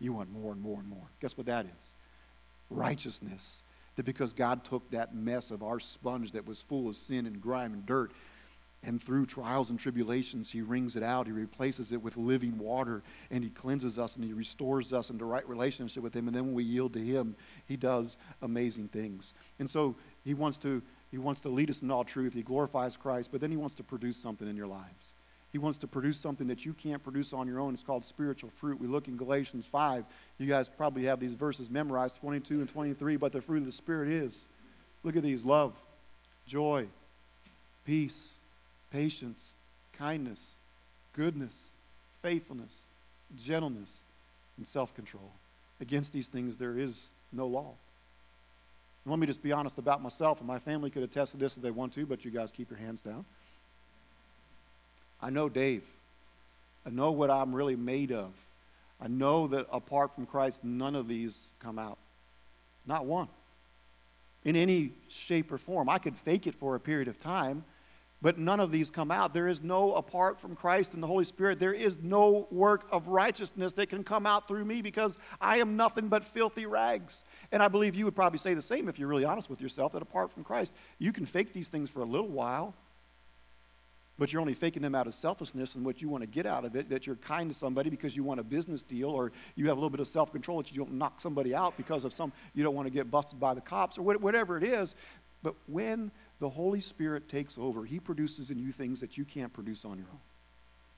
you 0.04 0.12
want 0.12 0.30
more 0.30 0.52
and 0.52 0.60
more 0.60 0.78
and 0.78 0.88
more. 0.88 1.06
Guess 1.20 1.36
what 1.36 1.46
that 1.46 1.66
is? 1.66 1.92
Righteousness. 2.70 3.62
That 3.96 4.04
because 4.04 4.32
God 4.32 4.64
took 4.64 4.90
that 4.90 5.14
mess 5.14 5.50
of 5.50 5.62
our 5.62 5.78
sponge 5.78 6.32
that 6.32 6.46
was 6.46 6.62
full 6.62 6.88
of 6.88 6.96
sin 6.96 7.26
and 7.26 7.40
grime 7.40 7.72
and 7.72 7.86
dirt 7.86 8.12
and 8.86 9.02
through 9.02 9.26
trials 9.26 9.70
and 9.70 9.78
tribulations, 9.78 10.50
He 10.50 10.60
wrings 10.60 10.96
it 10.96 11.02
out. 11.02 11.26
He 11.26 11.32
replaces 11.32 11.92
it 11.92 12.02
with 12.02 12.16
living 12.16 12.58
water, 12.58 13.02
and 13.30 13.42
He 13.42 13.50
cleanses 13.50 13.98
us 13.98 14.16
and 14.16 14.24
He 14.24 14.32
restores 14.32 14.92
us 14.92 15.10
into 15.10 15.24
right 15.24 15.48
relationship 15.48 16.02
with 16.02 16.14
Him. 16.14 16.26
And 16.28 16.36
then 16.36 16.46
when 16.46 16.54
we 16.54 16.64
yield 16.64 16.92
to 16.94 16.98
Him, 16.98 17.34
He 17.66 17.76
does 17.76 18.16
amazing 18.42 18.88
things. 18.88 19.32
And 19.58 19.68
so 19.68 19.96
He 20.24 20.34
wants 20.34 20.58
to, 20.58 20.82
he 21.10 21.18
wants 21.18 21.40
to 21.42 21.48
lead 21.48 21.70
us 21.70 21.82
in 21.82 21.90
all 21.90 22.04
truth. 22.04 22.34
He 22.34 22.42
glorifies 22.42 22.96
Christ, 22.96 23.30
but 23.32 23.40
then 23.40 23.50
He 23.50 23.56
wants 23.56 23.74
to 23.76 23.82
produce 23.82 24.16
something 24.16 24.48
in 24.48 24.56
your 24.56 24.66
lives. 24.66 25.13
He 25.54 25.58
wants 25.58 25.78
to 25.78 25.86
produce 25.86 26.18
something 26.18 26.48
that 26.48 26.64
you 26.64 26.72
can't 26.72 27.00
produce 27.00 27.32
on 27.32 27.46
your 27.46 27.60
own. 27.60 27.74
It's 27.74 27.84
called 27.84 28.04
spiritual 28.04 28.50
fruit. 28.58 28.80
We 28.80 28.88
look 28.88 29.06
in 29.06 29.16
Galatians 29.16 29.64
5. 29.64 30.04
You 30.38 30.48
guys 30.48 30.68
probably 30.68 31.04
have 31.04 31.20
these 31.20 31.34
verses 31.34 31.70
memorized 31.70 32.16
22 32.16 32.58
and 32.58 32.68
23, 32.68 33.14
but 33.18 33.30
the 33.30 33.40
fruit 33.40 33.58
of 33.58 33.66
the 33.66 33.70
Spirit 33.70 34.08
is. 34.08 34.36
Look 35.04 35.14
at 35.14 35.22
these 35.22 35.44
love, 35.44 35.72
joy, 36.48 36.88
peace 37.86 38.34
patience, 38.90 39.52
kindness, 39.96 40.40
goodness, 41.12 41.66
faithfulness, 42.20 42.82
gentleness, 43.40 43.90
and 44.56 44.66
self 44.66 44.92
control. 44.96 45.30
Against 45.80 46.12
these 46.12 46.26
things, 46.26 46.56
there 46.56 46.76
is 46.76 47.10
no 47.32 47.46
law. 47.46 47.74
And 49.04 49.12
let 49.12 49.20
me 49.20 49.28
just 49.28 49.40
be 49.40 49.52
honest 49.52 49.78
about 49.78 50.02
myself, 50.02 50.40
and 50.40 50.48
my 50.48 50.58
family 50.58 50.90
could 50.90 51.04
attest 51.04 51.30
to 51.30 51.36
this 51.36 51.56
if 51.56 51.62
they 51.62 51.70
want 51.70 51.92
to, 51.92 52.06
but 52.06 52.24
you 52.24 52.32
guys 52.32 52.50
keep 52.50 52.70
your 52.70 52.78
hands 52.80 53.02
down. 53.02 53.24
I 55.24 55.30
know 55.30 55.48
Dave. 55.48 55.82
I 56.84 56.90
know 56.90 57.10
what 57.10 57.30
I'm 57.30 57.54
really 57.54 57.76
made 57.76 58.12
of. 58.12 58.30
I 59.00 59.08
know 59.08 59.46
that 59.46 59.66
apart 59.72 60.14
from 60.14 60.26
Christ, 60.26 60.62
none 60.62 60.94
of 60.94 61.08
these 61.08 61.48
come 61.60 61.78
out. 61.78 61.96
Not 62.86 63.06
one. 63.06 63.28
In 64.44 64.54
any 64.54 64.92
shape 65.08 65.50
or 65.50 65.56
form. 65.56 65.88
I 65.88 65.96
could 65.96 66.18
fake 66.18 66.46
it 66.46 66.54
for 66.54 66.74
a 66.74 66.80
period 66.80 67.08
of 67.08 67.18
time, 67.18 67.64
but 68.20 68.36
none 68.36 68.60
of 68.60 68.70
these 68.70 68.90
come 68.90 69.10
out. 69.10 69.32
There 69.32 69.48
is 69.48 69.62
no, 69.62 69.94
apart 69.94 70.38
from 70.38 70.54
Christ 70.54 70.92
and 70.92 71.02
the 71.02 71.06
Holy 71.06 71.24
Spirit, 71.24 71.58
there 71.58 71.72
is 71.72 71.96
no 72.02 72.46
work 72.50 72.86
of 72.92 73.08
righteousness 73.08 73.72
that 73.72 73.86
can 73.86 74.04
come 74.04 74.26
out 74.26 74.46
through 74.46 74.66
me 74.66 74.82
because 74.82 75.16
I 75.40 75.56
am 75.56 75.74
nothing 75.74 76.08
but 76.08 76.22
filthy 76.22 76.66
rags. 76.66 77.24
And 77.50 77.62
I 77.62 77.68
believe 77.68 77.94
you 77.94 78.04
would 78.04 78.14
probably 78.14 78.38
say 78.38 78.52
the 78.52 78.60
same 78.60 78.90
if 78.90 78.98
you're 78.98 79.08
really 79.08 79.24
honest 79.24 79.48
with 79.48 79.62
yourself 79.62 79.92
that 79.92 80.02
apart 80.02 80.32
from 80.32 80.44
Christ, 80.44 80.74
you 80.98 81.14
can 81.14 81.24
fake 81.24 81.54
these 81.54 81.68
things 81.68 81.88
for 81.88 82.02
a 82.02 82.06
little 82.06 82.28
while 82.28 82.74
but 84.18 84.32
you're 84.32 84.40
only 84.40 84.54
faking 84.54 84.82
them 84.82 84.94
out 84.94 85.06
of 85.06 85.14
selfishness 85.14 85.74
and 85.74 85.84
what 85.84 86.00
you 86.00 86.08
want 86.08 86.22
to 86.22 86.26
get 86.26 86.46
out 86.46 86.64
of 86.64 86.76
it, 86.76 86.88
that 86.88 87.06
you're 87.06 87.16
kind 87.16 87.50
to 87.50 87.54
somebody 87.54 87.90
because 87.90 88.16
you 88.16 88.22
want 88.22 88.40
a 88.40 88.44
business 88.44 88.82
deal 88.82 89.10
or 89.10 89.32
you 89.56 89.66
have 89.66 89.76
a 89.76 89.80
little 89.80 89.90
bit 89.90 90.00
of 90.00 90.08
self 90.08 90.32
control 90.32 90.58
that 90.58 90.70
you 90.70 90.78
don't 90.78 90.92
knock 90.92 91.20
somebody 91.20 91.54
out 91.54 91.76
because 91.76 92.04
of 92.04 92.12
some, 92.12 92.32
you 92.54 92.62
don't 92.62 92.74
want 92.74 92.86
to 92.86 92.92
get 92.92 93.10
busted 93.10 93.40
by 93.40 93.54
the 93.54 93.60
cops 93.60 93.98
or 93.98 94.02
whatever 94.02 94.56
it 94.56 94.62
is. 94.62 94.94
But 95.42 95.54
when 95.66 96.10
the 96.38 96.48
Holy 96.48 96.80
Spirit 96.80 97.28
takes 97.28 97.58
over, 97.58 97.84
He 97.84 98.00
produces 98.00 98.50
in 98.50 98.58
you 98.58 98.72
things 98.72 99.00
that 99.00 99.18
you 99.18 99.24
can't 99.24 99.52
produce 99.52 99.84
on 99.84 99.98
your 99.98 100.08
own. 100.10 100.20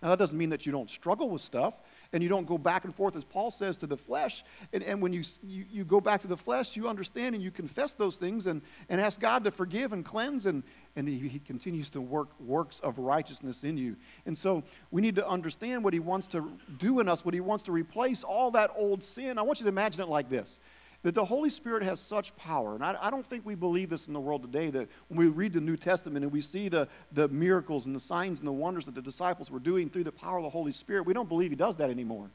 Now, 0.06 0.10
that 0.10 0.18
doesn't 0.20 0.38
mean 0.38 0.50
that 0.50 0.64
you 0.64 0.70
don't 0.70 0.88
struggle 0.88 1.28
with 1.30 1.42
stuff 1.42 1.74
and 2.12 2.22
you 2.22 2.28
don't 2.28 2.46
go 2.46 2.58
back 2.58 2.84
and 2.84 2.94
forth, 2.94 3.16
as 3.16 3.24
Paul 3.24 3.50
says, 3.50 3.76
to 3.78 3.88
the 3.88 3.96
flesh. 3.96 4.44
And, 4.72 4.84
and 4.84 5.02
when 5.02 5.12
you, 5.12 5.24
you, 5.42 5.64
you 5.68 5.84
go 5.84 6.00
back 6.00 6.20
to 6.20 6.28
the 6.28 6.36
flesh, 6.36 6.76
you 6.76 6.88
understand 6.88 7.34
and 7.34 7.42
you 7.42 7.50
confess 7.50 7.92
those 7.92 8.16
things 8.16 8.46
and, 8.46 8.62
and 8.88 9.00
ask 9.00 9.18
God 9.18 9.42
to 9.42 9.50
forgive 9.50 9.92
and 9.92 10.04
cleanse, 10.04 10.46
and, 10.46 10.62
and 10.94 11.08
he, 11.08 11.26
he 11.26 11.40
continues 11.40 11.90
to 11.90 12.00
work 12.00 12.28
works 12.38 12.78
of 12.84 13.00
righteousness 13.00 13.64
in 13.64 13.76
you. 13.76 13.96
And 14.26 14.38
so 14.38 14.62
we 14.92 15.02
need 15.02 15.16
to 15.16 15.28
understand 15.28 15.82
what 15.82 15.92
He 15.92 15.98
wants 15.98 16.28
to 16.28 16.52
do 16.78 17.00
in 17.00 17.08
us, 17.08 17.24
what 17.24 17.34
He 17.34 17.40
wants 17.40 17.64
to 17.64 17.72
replace 17.72 18.22
all 18.22 18.52
that 18.52 18.70
old 18.76 19.02
sin. 19.02 19.38
I 19.38 19.42
want 19.42 19.58
you 19.58 19.64
to 19.64 19.70
imagine 19.70 20.02
it 20.02 20.08
like 20.08 20.30
this 20.30 20.60
that 21.02 21.14
the 21.14 21.24
Holy 21.24 21.50
Spirit 21.50 21.82
has 21.82 22.00
such 22.00 22.34
power. 22.36 22.74
And 22.74 22.84
I, 22.84 22.96
I, 23.00 23.10
don't 23.10 23.24
think 23.24 23.46
we 23.46 23.54
believe 23.54 23.90
this 23.90 24.06
in 24.06 24.12
the 24.12 24.20
world 24.20 24.42
today 24.42 24.70
that 24.70 24.88
when 25.08 25.18
we 25.18 25.28
read 25.28 25.52
the 25.52 25.60
New 25.60 25.76
Testament 25.76 26.24
and 26.24 26.32
we 26.32 26.40
see 26.40 26.68
the, 26.68 26.88
the 27.12 27.28
miracles 27.28 27.86
and 27.86 27.94
the 27.94 28.00
signs 28.00 28.40
and 28.40 28.48
the 28.48 28.52
wonders 28.52 28.86
that 28.86 28.94
the 28.94 29.02
disciples 29.02 29.50
were 29.50 29.60
doing 29.60 29.88
through 29.88 30.04
the 30.04 30.12
power 30.12 30.38
of 30.38 30.42
the 30.42 30.50
Holy 30.50 30.72
Spirit, 30.72 31.06
we 31.06 31.14
don't 31.14 31.28
believe 31.28 31.50
He 31.50 31.56
does 31.56 31.76
that 31.76 31.90
anymore. 31.90 32.28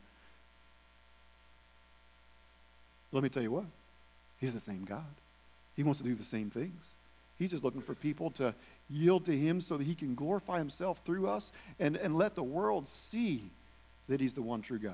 Let 3.12 3.24
me 3.24 3.30
tell 3.30 3.44
you 3.44 3.51
what, 3.51 3.65
He's 4.39 4.53
the 4.53 4.60
same 4.60 4.86
God. 4.86 5.03
He 5.75 5.84
wants 5.84 6.00
to 6.00 6.06
do 6.06 6.15
the 6.15 6.24
same 6.24 6.50
things. 6.50 6.96
He's 7.38 7.51
just 7.51 7.63
looking 7.63 7.82
for 7.82 7.96
people 7.96 8.30
to 8.32 8.53
yield 8.89 9.25
to 9.25 9.36
Him 9.36 9.62
so 9.62 9.77
that 9.77 9.84
He 9.84 9.96
can 9.96 10.15
glorify 10.15 10.60
Himself 10.60 11.01
through 11.03 11.27
us 11.27 11.51
and, 11.80 11.98
and 11.98 12.15
let 12.15 12.36
the 12.36 12.44
world 12.44 12.88
see 12.88 13.44
that 14.08 14.22
He's 14.22 14.34
the 14.34 14.41
one 14.41 14.62
true 14.62 14.80
God. 14.80 14.94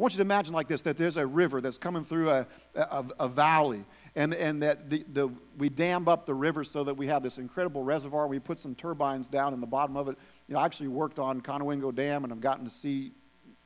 I 0.00 0.02
want 0.02 0.14
you 0.14 0.16
to 0.16 0.22
imagine 0.22 0.54
like 0.54 0.66
this 0.66 0.80
that 0.82 0.96
there's 0.96 1.18
a 1.18 1.26
river 1.26 1.60
that's 1.60 1.76
coming 1.76 2.04
through 2.04 2.30
a, 2.30 2.46
a, 2.74 3.04
a 3.20 3.28
valley, 3.28 3.84
and, 4.16 4.32
and 4.32 4.62
that 4.62 4.88
the, 4.88 5.04
the, 5.12 5.28
we 5.58 5.68
dam 5.68 6.08
up 6.08 6.24
the 6.24 6.32
river 6.32 6.64
so 6.64 6.84
that 6.84 6.94
we 6.94 7.06
have 7.08 7.22
this 7.22 7.36
incredible 7.36 7.84
reservoir. 7.84 8.26
We 8.26 8.38
put 8.38 8.58
some 8.58 8.74
turbines 8.74 9.28
down 9.28 9.52
in 9.52 9.60
the 9.60 9.66
bottom 9.66 9.98
of 9.98 10.08
it. 10.08 10.16
You 10.48 10.54
know, 10.54 10.60
I 10.60 10.64
actually 10.64 10.88
worked 10.88 11.18
on 11.18 11.42
Conowingo 11.42 11.94
Dam, 11.94 12.24
and 12.24 12.32
I've 12.32 12.40
gotten 12.40 12.64
to 12.64 12.70
see 12.70 13.12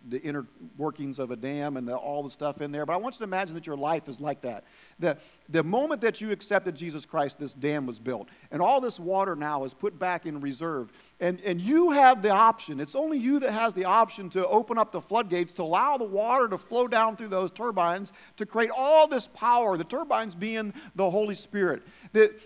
the 0.08 0.20
inner 0.20 0.46
workings 0.76 1.18
of 1.18 1.30
a 1.30 1.36
dam 1.36 1.76
and 1.76 1.88
the, 1.88 1.94
all 1.94 2.22
the 2.22 2.30
stuff 2.30 2.60
in 2.60 2.72
there. 2.72 2.84
But 2.84 2.94
I 2.94 2.96
want 2.96 3.14
you 3.14 3.18
to 3.18 3.24
imagine 3.24 3.54
that 3.54 3.66
your 3.66 3.76
life 3.76 4.08
is 4.08 4.20
like 4.20 4.42
that. 4.42 4.64
The, 4.98 5.16
the 5.48 5.62
moment 5.62 6.00
that 6.02 6.20
you 6.20 6.30
accepted 6.30 6.74
Jesus 6.74 7.06
Christ, 7.06 7.38
this 7.38 7.54
dam 7.54 7.86
was 7.86 7.98
built. 7.98 8.28
And 8.50 8.60
all 8.60 8.80
this 8.80 9.00
water 9.00 9.34
now 9.34 9.64
is 9.64 9.72
put 9.74 9.98
back 9.98 10.26
in 10.26 10.40
reserve. 10.40 10.92
And, 11.20 11.40
and 11.40 11.60
you 11.60 11.90
have 11.90 12.22
the 12.22 12.30
option, 12.30 12.80
it's 12.80 12.94
only 12.94 13.18
you 13.18 13.38
that 13.40 13.52
has 13.52 13.74
the 13.74 13.84
option 13.84 14.28
to 14.30 14.46
open 14.46 14.78
up 14.78 14.92
the 14.92 15.00
floodgates 15.00 15.52
to 15.54 15.62
allow 15.62 15.96
the 15.96 16.04
water 16.04 16.48
to 16.48 16.58
flow 16.58 16.86
down 16.86 17.16
through 17.16 17.28
those 17.28 17.50
turbines 17.50 18.12
to 18.36 18.46
create 18.46 18.70
all 18.76 19.06
this 19.06 19.28
power, 19.28 19.76
the 19.76 19.84
turbines 19.84 20.34
being 20.34 20.74
the 20.94 21.08
Holy 21.10 21.34
Spirit. 21.34 21.82
That, 22.12 22.38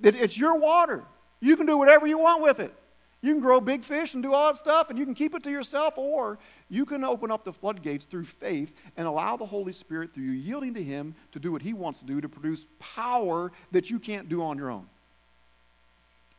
that 0.00 0.14
it's 0.14 0.38
your 0.38 0.58
water. 0.58 1.04
You 1.40 1.56
can 1.56 1.66
do 1.66 1.76
whatever 1.76 2.06
you 2.06 2.18
want 2.18 2.42
with 2.42 2.60
it. 2.60 2.74
You 3.22 3.32
can 3.32 3.40
grow 3.40 3.60
big 3.60 3.84
fish 3.84 4.14
and 4.14 4.22
do 4.22 4.34
all 4.34 4.48
that 4.48 4.58
stuff, 4.58 4.90
and 4.90 4.98
you 4.98 5.04
can 5.04 5.14
keep 5.14 5.34
it 5.34 5.44
to 5.44 5.50
yourself, 5.50 5.96
or 5.96 6.40
you 6.68 6.84
can 6.84 7.04
open 7.04 7.30
up 7.30 7.44
the 7.44 7.52
floodgates 7.52 8.04
through 8.04 8.24
faith 8.24 8.74
and 8.96 9.06
allow 9.06 9.36
the 9.36 9.46
Holy 9.46 9.72
Spirit, 9.72 10.12
through 10.12 10.24
you 10.24 10.32
yielding 10.32 10.74
to 10.74 10.82
Him, 10.82 11.14
to 11.30 11.38
do 11.38 11.52
what 11.52 11.62
He 11.62 11.72
wants 11.72 12.00
to 12.00 12.04
do 12.04 12.20
to 12.20 12.28
produce 12.28 12.66
power 12.80 13.52
that 13.70 13.90
you 13.90 14.00
can't 14.00 14.28
do 14.28 14.42
on 14.42 14.58
your 14.58 14.70
own. 14.70 14.88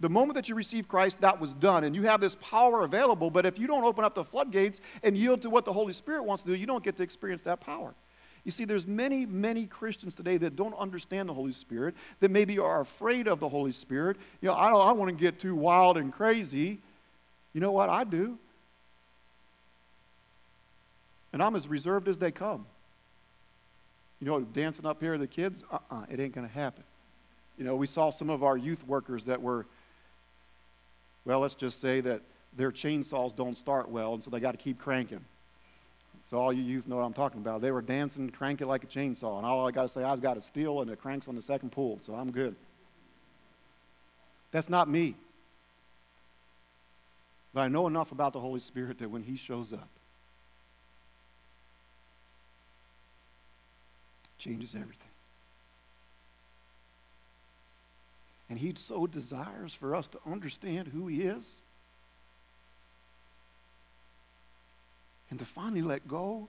The 0.01 0.09
moment 0.09 0.35
that 0.35 0.49
you 0.49 0.55
receive 0.55 0.89
Christ, 0.89 1.21
that 1.21 1.39
was 1.39 1.53
done, 1.53 1.85
and 1.85 1.95
you 1.95 2.03
have 2.03 2.19
this 2.19 2.35
power 2.41 2.83
available, 2.83 3.29
but 3.29 3.45
if 3.45 3.57
you 3.57 3.65
don't 3.65 3.85
open 3.85 4.03
up 4.03 4.13
the 4.13 4.25
floodgates 4.25 4.81
and 5.03 5.17
yield 5.17 5.41
to 5.43 5.49
what 5.49 5.63
the 5.63 5.71
Holy 5.71 5.93
Spirit 5.93 6.23
wants 6.23 6.43
to 6.43 6.49
do, 6.49 6.55
you 6.55 6.65
don't 6.65 6.83
get 6.83 6.97
to 6.97 7.03
experience 7.03 7.43
that 7.43 7.61
power. 7.61 7.93
You 8.45 8.51
see, 8.51 8.65
there's 8.65 8.85
many, 8.85 9.25
many 9.25 9.65
Christians 9.65 10.15
today 10.15 10.37
that 10.37 10.55
don't 10.55 10.75
understand 10.77 11.29
the 11.29 11.33
Holy 11.33 11.53
Spirit, 11.53 11.95
that 12.19 12.29
maybe 12.29 12.59
are 12.59 12.81
afraid 12.81 13.27
of 13.27 13.39
the 13.39 13.47
Holy 13.47 13.71
Spirit. 13.71 14.17
You 14.41 14.49
know, 14.49 14.55
I 14.55 14.69
don't 14.69 14.85
I 14.85 14.91
want 14.91 15.09
to 15.09 15.15
get 15.15 15.39
too 15.39 15.55
wild 15.55 15.97
and 15.97 16.11
crazy. 16.11 16.79
You 17.53 17.61
know 17.61 17.71
what? 17.71 17.89
I 17.89 18.03
do. 18.03 18.37
And 21.31 21.41
I'm 21.41 21.55
as 21.55 21.67
reserved 21.67 22.07
as 22.07 22.17
they 22.17 22.31
come. 22.31 22.65
You 24.19 24.27
know, 24.27 24.41
dancing 24.41 24.85
up 24.85 24.99
here, 25.01 25.17
the 25.17 25.27
kids, 25.27 25.63
uh 25.71 25.75
uh-uh, 25.75 26.01
uh 26.01 26.05
it 26.09 26.19
ain't 26.19 26.35
going 26.35 26.47
to 26.47 26.53
happen. 26.53 26.83
You 27.57 27.63
know, 27.63 27.75
we 27.75 27.87
saw 27.87 28.09
some 28.09 28.29
of 28.29 28.43
our 28.43 28.57
youth 28.57 28.85
workers 28.85 29.25
that 29.25 29.41
were, 29.41 29.65
well, 31.23 31.39
let's 31.39 31.55
just 31.55 31.79
say 31.79 32.01
that 32.01 32.21
their 32.55 32.71
chainsaws 32.71 33.35
don't 33.35 33.57
start 33.57 33.89
well, 33.89 34.13
and 34.13 34.23
so 34.23 34.29
they 34.29 34.39
got 34.39 34.51
to 34.51 34.57
keep 34.57 34.79
cranking. 34.79 35.23
So 36.23 36.37
all 36.37 36.53
you 36.53 36.63
youth 36.63 36.87
know 36.87 36.95
what 36.95 37.03
I'm 37.03 37.13
talking 37.13 37.41
about. 37.41 37.61
They 37.61 37.71
were 37.71 37.81
dancing, 37.81 38.29
cranking 38.29 38.67
like 38.67 38.83
a 38.83 38.87
chainsaw, 38.87 39.37
and 39.37 39.45
all 39.45 39.67
I 39.67 39.71
got 39.71 39.83
to 39.83 39.87
say, 39.89 40.03
I've 40.03 40.21
got 40.21 40.37
a 40.37 40.39
Stihl 40.39 40.81
and 40.81 40.89
it 40.89 41.01
cranks 41.01 41.27
on 41.27 41.35
the 41.35 41.41
second 41.41 41.71
pull, 41.71 41.99
so 42.05 42.15
I'm 42.15 42.31
good. 42.31 42.55
That's 44.51 44.69
not 44.69 44.89
me. 44.89 45.15
But 47.53 47.61
I 47.61 47.67
know 47.67 47.87
enough 47.87 48.11
about 48.11 48.33
the 48.33 48.39
Holy 48.39 48.59
Spirit 48.59 48.99
that 48.99 49.11
when 49.11 49.23
He 49.23 49.35
shows 49.35 49.73
up, 49.73 49.89
changes 54.37 54.75
everything. 54.75 54.97
And 58.49 58.59
He 58.59 58.73
so 58.75 59.07
desires 59.07 59.73
for 59.73 59.95
us 59.95 60.07
to 60.09 60.19
understand 60.25 60.87
who 60.87 61.07
He 61.07 61.23
is 61.23 61.62
and 65.33 65.39
to 65.39 65.45
finally 65.47 65.81
let 65.81 66.07
go 66.07 66.47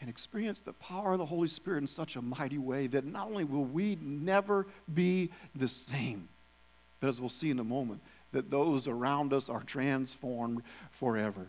and 0.00 0.10
experience 0.10 0.58
the 0.58 0.72
power 0.72 1.12
of 1.12 1.20
the 1.20 1.26
Holy 1.26 1.46
Spirit 1.46 1.78
in 1.78 1.86
such 1.86 2.16
a 2.16 2.20
mighty 2.20 2.58
way 2.58 2.88
that 2.88 3.04
not 3.04 3.28
only 3.28 3.44
will 3.44 3.62
we 3.62 3.96
never 4.00 4.66
be 4.92 5.30
the 5.54 5.68
same, 5.68 6.28
but 6.98 7.06
as 7.06 7.20
we'll 7.20 7.30
see 7.30 7.50
in 7.50 7.60
a 7.60 7.64
moment, 7.64 8.00
that 8.32 8.50
those 8.50 8.88
around 8.88 9.32
us 9.32 9.48
are 9.48 9.62
transformed 9.62 10.64
forever. 10.90 11.46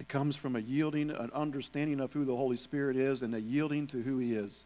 It 0.00 0.08
comes 0.08 0.34
from 0.34 0.56
a 0.56 0.60
yielding, 0.60 1.10
an 1.12 1.30
understanding 1.32 2.00
of 2.00 2.12
who 2.12 2.24
the 2.24 2.34
Holy 2.34 2.56
Spirit 2.56 2.96
is, 2.96 3.22
and 3.22 3.36
a 3.36 3.40
yielding 3.40 3.86
to 3.86 4.02
who 4.02 4.18
He 4.18 4.34
is. 4.34 4.64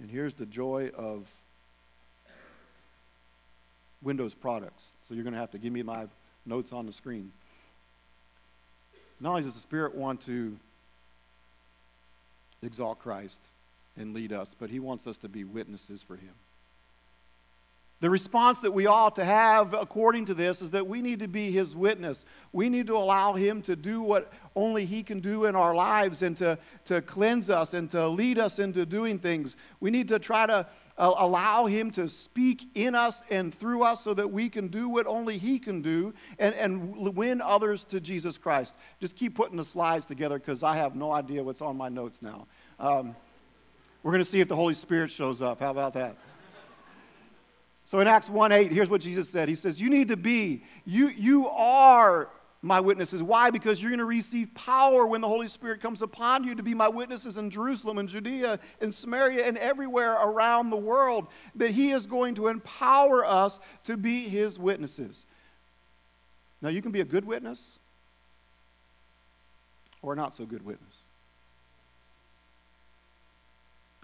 And 0.00 0.10
here's 0.10 0.34
the 0.34 0.44
joy 0.44 0.88
of 0.88 1.30
Windows 4.02 4.34
products. 4.34 4.88
So 5.02 5.14
you're 5.14 5.24
going 5.24 5.34
to 5.34 5.40
have 5.40 5.50
to 5.52 5.58
give 5.58 5.72
me 5.72 5.82
my 5.82 6.06
notes 6.44 6.72
on 6.72 6.86
the 6.86 6.92
screen. 6.92 7.32
Not 9.20 9.30
only 9.30 9.42
does 9.42 9.54
the 9.54 9.60
Spirit 9.60 9.94
want 9.94 10.20
to 10.22 10.56
exalt 12.62 12.98
Christ 12.98 13.46
and 13.96 14.14
lead 14.14 14.32
us, 14.32 14.54
but 14.58 14.70
He 14.70 14.78
wants 14.78 15.06
us 15.06 15.16
to 15.18 15.28
be 15.28 15.44
witnesses 15.44 16.02
for 16.02 16.16
Him. 16.16 16.34
The 18.00 18.10
response 18.10 18.58
that 18.58 18.72
we 18.72 18.86
ought 18.86 19.16
to 19.16 19.24
have 19.24 19.72
according 19.72 20.26
to 20.26 20.34
this 20.34 20.60
is 20.60 20.70
that 20.72 20.86
we 20.86 21.00
need 21.00 21.20
to 21.20 21.28
be 21.28 21.50
his 21.50 21.74
witness. 21.74 22.26
We 22.52 22.68
need 22.68 22.88
to 22.88 22.96
allow 22.96 23.32
him 23.32 23.62
to 23.62 23.74
do 23.74 24.02
what 24.02 24.30
only 24.54 24.84
he 24.84 25.02
can 25.02 25.20
do 25.20 25.46
in 25.46 25.56
our 25.56 25.74
lives 25.74 26.20
and 26.20 26.36
to, 26.36 26.58
to 26.84 27.00
cleanse 27.00 27.48
us 27.48 27.72
and 27.72 27.90
to 27.92 28.06
lead 28.06 28.38
us 28.38 28.58
into 28.58 28.84
doing 28.84 29.18
things. 29.18 29.56
We 29.80 29.90
need 29.90 30.08
to 30.08 30.18
try 30.18 30.44
to 30.44 30.66
uh, 30.98 31.14
allow 31.16 31.64
him 31.64 31.90
to 31.92 32.06
speak 32.06 32.68
in 32.74 32.94
us 32.94 33.22
and 33.30 33.54
through 33.54 33.82
us 33.82 34.04
so 34.04 34.12
that 34.12 34.30
we 34.30 34.50
can 34.50 34.68
do 34.68 34.90
what 34.90 35.06
only 35.06 35.38
he 35.38 35.58
can 35.58 35.80
do 35.80 36.12
and, 36.38 36.54
and 36.54 37.16
win 37.16 37.40
others 37.40 37.82
to 37.84 37.98
Jesus 37.98 38.36
Christ. 38.36 38.76
Just 39.00 39.16
keep 39.16 39.34
putting 39.34 39.56
the 39.56 39.64
slides 39.64 40.04
together 40.04 40.38
because 40.38 40.62
I 40.62 40.76
have 40.76 40.96
no 40.96 41.12
idea 41.12 41.42
what's 41.42 41.62
on 41.62 41.78
my 41.78 41.88
notes 41.88 42.20
now. 42.20 42.46
Um, 42.78 43.16
we're 44.02 44.12
going 44.12 44.22
to 44.22 44.30
see 44.30 44.40
if 44.40 44.48
the 44.48 44.56
Holy 44.56 44.74
Spirit 44.74 45.10
shows 45.10 45.40
up. 45.40 45.60
How 45.60 45.70
about 45.70 45.94
that? 45.94 46.16
So 47.86 48.00
in 48.00 48.08
Acts 48.08 48.28
1 48.28 48.52
8, 48.52 48.72
here's 48.72 48.90
what 48.90 49.00
Jesus 49.00 49.28
said. 49.28 49.48
He 49.48 49.54
says, 49.54 49.80
You 49.80 49.88
need 49.88 50.08
to 50.08 50.16
be, 50.16 50.64
you, 50.84 51.08
you 51.08 51.48
are 51.48 52.28
my 52.60 52.80
witnesses. 52.80 53.22
Why? 53.22 53.50
Because 53.50 53.80
you're 53.80 53.90
going 53.90 54.00
to 54.00 54.04
receive 54.04 54.52
power 54.54 55.06
when 55.06 55.20
the 55.20 55.28
Holy 55.28 55.46
Spirit 55.46 55.80
comes 55.80 56.02
upon 56.02 56.42
you 56.42 56.56
to 56.56 56.64
be 56.64 56.74
my 56.74 56.88
witnesses 56.88 57.36
in 57.36 57.48
Jerusalem 57.48 57.98
and 57.98 58.08
Judea 58.08 58.58
and 58.80 58.92
Samaria 58.92 59.46
and 59.46 59.56
everywhere 59.56 60.14
around 60.14 60.70
the 60.70 60.76
world. 60.76 61.28
That 61.54 61.70
He 61.70 61.92
is 61.92 62.06
going 62.06 62.34
to 62.34 62.48
empower 62.48 63.24
us 63.24 63.60
to 63.84 63.96
be 63.96 64.28
His 64.28 64.58
witnesses. 64.58 65.24
Now, 66.60 66.70
you 66.70 66.82
can 66.82 66.90
be 66.90 67.00
a 67.00 67.04
good 67.04 67.24
witness 67.24 67.78
or 70.02 70.14
a 70.14 70.16
not 70.16 70.34
so 70.34 70.44
good 70.44 70.64
witness. 70.64 70.94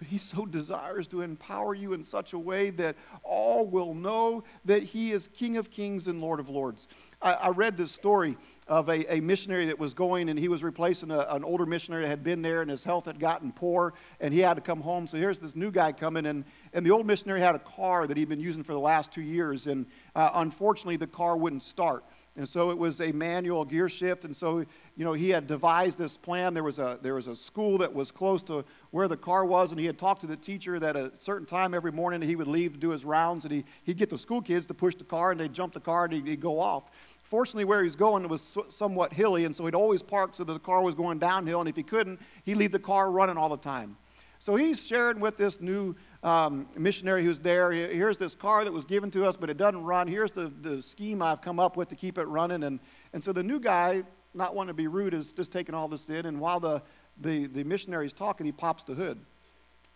But 0.03 0.09
he 0.09 0.17
so 0.17 0.45
desires 0.45 1.07
to 1.09 1.21
empower 1.21 1.73
you 1.73 1.93
in 1.93 2.03
such 2.03 2.33
a 2.33 2.37
way 2.37 2.71
that 2.71 2.97
all 3.23 3.65
will 3.65 3.93
know 3.93 4.43
that 4.65 4.83
he 4.83 5.13
is 5.13 5.29
King 5.29 5.55
of 5.55 5.71
Kings 5.71 6.07
and 6.07 6.19
Lord 6.19 6.41
of 6.41 6.49
Lords. 6.49 6.89
I, 7.21 7.31
I 7.31 7.47
read 7.51 7.77
this 7.77 7.93
story 7.93 8.35
of 8.67 8.89
a, 8.89 9.15
a, 9.15 9.21
missionary 9.21 9.67
that 9.67 9.79
was 9.79 9.93
going 9.93 10.27
and 10.27 10.37
he 10.37 10.49
was 10.49 10.61
replacing 10.61 11.09
a, 11.09 11.19
an 11.29 11.45
older 11.45 11.65
missionary 11.65 12.03
that 12.03 12.09
had 12.09 12.21
been 12.21 12.41
there 12.41 12.61
and 12.61 12.69
his 12.69 12.83
health 12.83 13.05
had 13.05 13.17
gotten 13.17 13.53
poor 13.53 13.93
and 14.19 14.33
he 14.33 14.41
had 14.41 14.55
to 14.55 14.61
come 14.61 14.81
home. 14.81 15.07
So 15.07 15.15
here's 15.15 15.39
this 15.39 15.55
new 15.55 15.71
guy 15.71 15.93
coming 15.93 16.25
and, 16.25 16.43
and 16.73 16.85
the 16.85 16.91
old 16.91 17.07
missionary 17.07 17.39
had 17.39 17.55
a 17.55 17.59
car 17.59 18.05
that 18.05 18.17
he'd 18.17 18.27
been 18.27 18.41
using 18.41 18.61
for 18.61 18.73
the 18.73 18.79
last 18.79 19.13
two 19.13 19.21
years 19.21 19.67
and 19.67 19.85
uh, 20.17 20.31
unfortunately 20.33 20.97
the 20.97 21.07
car 21.07 21.37
wouldn't 21.37 21.63
start. 21.63 22.03
And 22.35 22.49
so 22.49 22.71
it 22.71 22.77
was 22.77 22.99
a 22.99 23.11
manual 23.11 23.63
gear 23.63 23.87
shift. 23.87 24.25
And 24.25 24.35
so, 24.35 24.65
you 24.95 25.05
know, 25.05 25.13
he 25.13 25.29
had 25.29 25.45
devised 25.45 25.99
this 25.99 26.17
plan. 26.17 26.55
There 26.55 26.63
was 26.63 26.79
a, 26.79 26.97
there 27.01 27.13
was 27.13 27.27
a 27.27 27.35
school 27.35 27.77
that 27.77 27.93
was 27.93 28.09
close 28.09 28.41
to 28.43 28.65
where 28.89 29.07
the 29.07 29.17
car 29.17 29.45
was, 29.45 29.71
and 29.71 29.79
he 29.79 29.85
had 29.85 29.99
talked 29.99 30.21
to 30.21 30.27
the 30.27 30.35
teacher 30.35 30.79
that 30.79 30.95
at 30.95 31.13
a 31.13 31.17
certain 31.19 31.45
time 31.45 31.75
every 31.75 31.91
morning 31.91 32.21
he 32.23 32.35
would 32.35 32.47
leave 32.47 32.73
to 32.73 32.79
do 32.79 32.89
his 32.89 33.05
rounds, 33.05 33.45
and 33.45 33.53
he, 33.53 33.65
he'd 33.83 33.97
get 33.97 34.09
the 34.09 34.17
school 34.17 34.41
kids 34.41 34.65
to 34.65 34.73
push 34.73 34.95
the 34.95 35.03
car, 35.03 35.29
and 35.31 35.39
they'd 35.39 35.53
jump 35.53 35.73
the 35.73 35.79
car, 35.79 36.05
and 36.05 36.13
he'd, 36.13 36.25
he'd 36.25 36.41
go 36.41 36.59
off. 36.59 36.89
Fortunately, 37.21 37.65
where 37.65 37.79
he 37.79 37.85
was 37.85 37.95
going 37.95 38.27
was 38.27 38.57
somewhat 38.69 39.13
hilly, 39.13 39.45
and 39.45 39.55
so 39.55 39.65
he'd 39.65 39.75
always 39.75 40.01
park 40.01 40.31
so 40.35 40.43
that 40.43 40.53
the 40.53 40.59
car 40.59 40.81
was 40.83 40.95
going 40.95 41.19
downhill, 41.19 41.59
and 41.59 41.69
if 41.69 41.75
he 41.75 41.83
couldn't, 41.83 42.19
he'd 42.45 42.55
leave 42.55 42.71
the 42.71 42.79
car 42.79 43.11
running 43.11 43.37
all 43.37 43.49
the 43.49 43.57
time. 43.57 43.95
So 44.43 44.57
he's 44.57 44.85
sharing 44.85 45.21
with 45.21 45.37
this 45.37 45.61
new 45.61 45.95
um, 46.21 46.67
missionary 46.77 47.23
who's 47.23 47.39
there. 47.39 47.71
Here's 47.71 48.17
this 48.17 48.35
car 48.35 48.65
that 48.65 48.73
was 48.73 48.83
given 48.83 49.09
to 49.11 49.25
us, 49.25 49.37
but 49.37 49.49
it 49.49 49.55
doesn't 49.55 49.81
run. 49.81 50.05
Here's 50.05 50.33
the, 50.33 50.51
the 50.61 50.81
scheme 50.81 51.21
I've 51.21 51.39
come 51.39 51.61
up 51.61 51.77
with 51.77 51.87
to 51.87 51.95
keep 51.95 52.17
it 52.17 52.25
running. 52.25 52.63
And, 52.63 52.81
and 53.13 53.23
so 53.23 53.31
the 53.31 53.41
new 53.41 53.57
guy, 53.57 54.03
not 54.33 54.53
wanting 54.53 54.71
to 54.71 54.73
be 54.73 54.87
rude, 54.87 55.13
is 55.13 55.31
just 55.31 55.53
taking 55.53 55.73
all 55.73 55.87
this 55.87 56.09
in. 56.09 56.25
And 56.25 56.41
while 56.41 56.59
the, 56.59 56.81
the, 57.21 57.47
the 57.47 57.63
missionary's 57.63 58.11
talking, 58.11 58.45
he 58.45 58.51
pops 58.51 58.83
the 58.83 58.95
hood. 58.95 59.17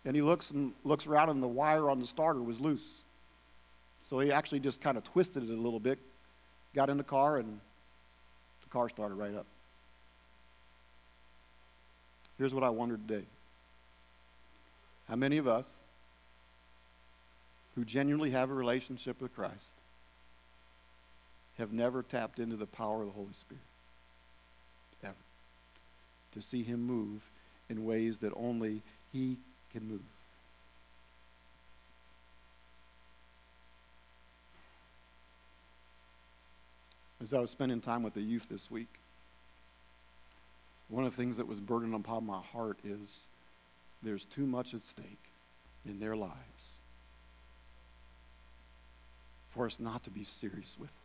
And 0.05 0.15
he 0.15 0.21
looks 0.21 0.49
and 0.51 0.71
looks 0.85 1.07
around, 1.07 1.27
and 1.27 1.43
the 1.43 1.47
wire 1.49 1.89
on 1.89 1.99
the 1.99 2.07
starter 2.07 2.41
was 2.41 2.61
loose. 2.61 3.03
So 4.09 4.21
he 4.21 4.31
actually 4.31 4.61
just 4.61 4.79
kind 4.79 4.97
of 4.97 5.03
twisted 5.03 5.43
it 5.43 5.49
a 5.49 5.61
little 5.61 5.81
bit, 5.81 5.99
got 6.73 6.89
in 6.89 6.95
the 6.95 7.03
car, 7.03 7.35
and 7.35 7.59
the 8.63 8.69
car 8.69 8.87
started 8.87 9.15
right 9.15 9.35
up. 9.35 9.45
Here's 12.37 12.53
what 12.53 12.63
I 12.63 12.69
wondered 12.69 13.05
today. 13.09 13.25
How 15.07 15.15
many 15.15 15.37
of 15.37 15.47
us 15.47 15.65
who 17.77 17.85
genuinely 17.85 18.31
have 18.31 18.49
a 18.49 18.53
relationship 18.55 19.21
with 19.21 19.35
Christ 19.35 19.69
have 21.59 21.71
never 21.71 22.01
tapped 22.01 22.39
into 22.39 22.55
the 22.55 22.65
power 22.65 23.01
of 23.01 23.07
the 23.07 23.13
Holy 23.13 23.33
Spirit. 23.33 23.61
Ever. 25.03 25.13
To 26.33 26.41
see 26.41 26.63
Him 26.63 26.81
move 26.81 27.21
in 27.69 27.85
ways 27.85 28.17
that 28.19 28.33
only 28.35 28.81
He 29.11 29.37
can 29.71 29.87
move. 29.87 30.01
As 37.21 37.33
I 37.33 37.39
was 37.39 37.51
spending 37.51 37.81
time 37.81 38.01
with 38.01 38.13
the 38.15 38.21
youth 38.21 38.47
this 38.49 38.71
week, 38.71 38.99
one 40.89 41.03
of 41.03 41.15
the 41.15 41.21
things 41.21 41.37
that 41.37 41.47
was 41.47 41.59
burdened 41.59 41.93
upon 41.93 42.25
my 42.25 42.41
heart 42.41 42.77
is 42.83 43.27
there's 44.03 44.25
too 44.25 44.45
much 44.45 44.73
at 44.73 44.81
stake 44.81 45.31
in 45.85 45.99
their 45.99 46.15
lives 46.15 46.77
for 49.49 49.65
us 49.65 49.79
not 49.79 50.03
to 50.03 50.09
be 50.09 50.23
serious 50.23 50.77
with 50.79 50.89
them. 50.89 50.97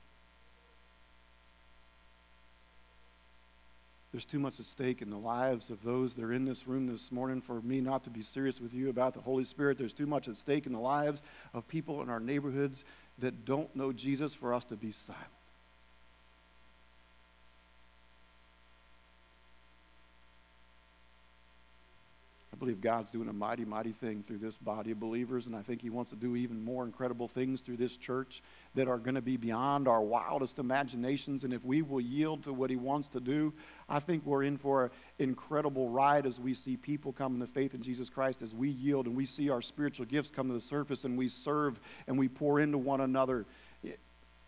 There's 4.12 4.26
too 4.26 4.38
much 4.38 4.60
at 4.60 4.66
stake 4.66 5.00
in 5.00 5.08
the 5.08 5.16
lives 5.16 5.70
of 5.70 5.82
those 5.82 6.14
that 6.14 6.24
are 6.24 6.34
in 6.34 6.44
this 6.44 6.68
room 6.68 6.86
this 6.86 7.10
morning 7.10 7.40
for 7.40 7.62
me 7.62 7.80
not 7.80 8.04
to 8.04 8.10
be 8.10 8.20
serious 8.20 8.60
with 8.60 8.74
you 8.74 8.90
about 8.90 9.14
the 9.14 9.20
Holy 9.20 9.44
Spirit. 9.44 9.78
There's 9.78 9.94
too 9.94 10.06
much 10.06 10.28
at 10.28 10.36
stake 10.36 10.66
in 10.66 10.72
the 10.72 10.78
lives 10.78 11.22
of 11.54 11.66
people 11.66 12.02
in 12.02 12.10
our 12.10 12.20
neighborhoods 12.20 12.84
that 13.18 13.46
don't 13.46 13.74
know 13.74 13.90
Jesus 13.90 14.34
for 14.34 14.52
us 14.52 14.66
to 14.66 14.76
be 14.76 14.92
silent. 14.92 15.24
Believe 22.62 22.80
God's 22.80 23.10
doing 23.10 23.28
a 23.28 23.32
mighty, 23.32 23.64
mighty 23.64 23.90
thing 23.90 24.22
through 24.24 24.38
this 24.38 24.56
body 24.56 24.92
of 24.92 25.00
believers, 25.00 25.46
and 25.48 25.56
I 25.56 25.62
think 25.62 25.82
He 25.82 25.90
wants 25.90 26.10
to 26.10 26.16
do 26.16 26.36
even 26.36 26.64
more 26.64 26.84
incredible 26.84 27.26
things 27.26 27.60
through 27.60 27.78
this 27.78 27.96
church 27.96 28.40
that 28.76 28.86
are 28.86 28.98
going 28.98 29.16
to 29.16 29.20
be 29.20 29.36
beyond 29.36 29.88
our 29.88 30.00
wildest 30.00 30.60
imaginations. 30.60 31.42
And 31.42 31.52
if 31.52 31.64
we 31.64 31.82
will 31.82 32.00
yield 32.00 32.44
to 32.44 32.52
what 32.52 32.70
He 32.70 32.76
wants 32.76 33.08
to 33.08 33.20
do, 33.20 33.52
I 33.88 33.98
think 33.98 34.24
we're 34.24 34.44
in 34.44 34.58
for 34.58 34.84
an 34.84 34.90
incredible 35.18 35.88
ride 35.88 36.24
as 36.24 36.38
we 36.38 36.54
see 36.54 36.76
people 36.76 37.12
come 37.12 37.40
to 37.40 37.48
faith 37.48 37.74
in 37.74 37.82
Jesus 37.82 38.08
Christ, 38.08 38.42
as 38.42 38.54
we 38.54 38.68
yield 38.68 39.06
and 39.06 39.16
we 39.16 39.26
see 39.26 39.50
our 39.50 39.60
spiritual 39.60 40.06
gifts 40.06 40.30
come 40.30 40.46
to 40.46 40.54
the 40.54 40.60
surface 40.60 41.02
and 41.02 41.18
we 41.18 41.26
serve 41.26 41.80
and 42.06 42.16
we 42.16 42.28
pour 42.28 42.60
into 42.60 42.78
one 42.78 43.00
another 43.00 43.44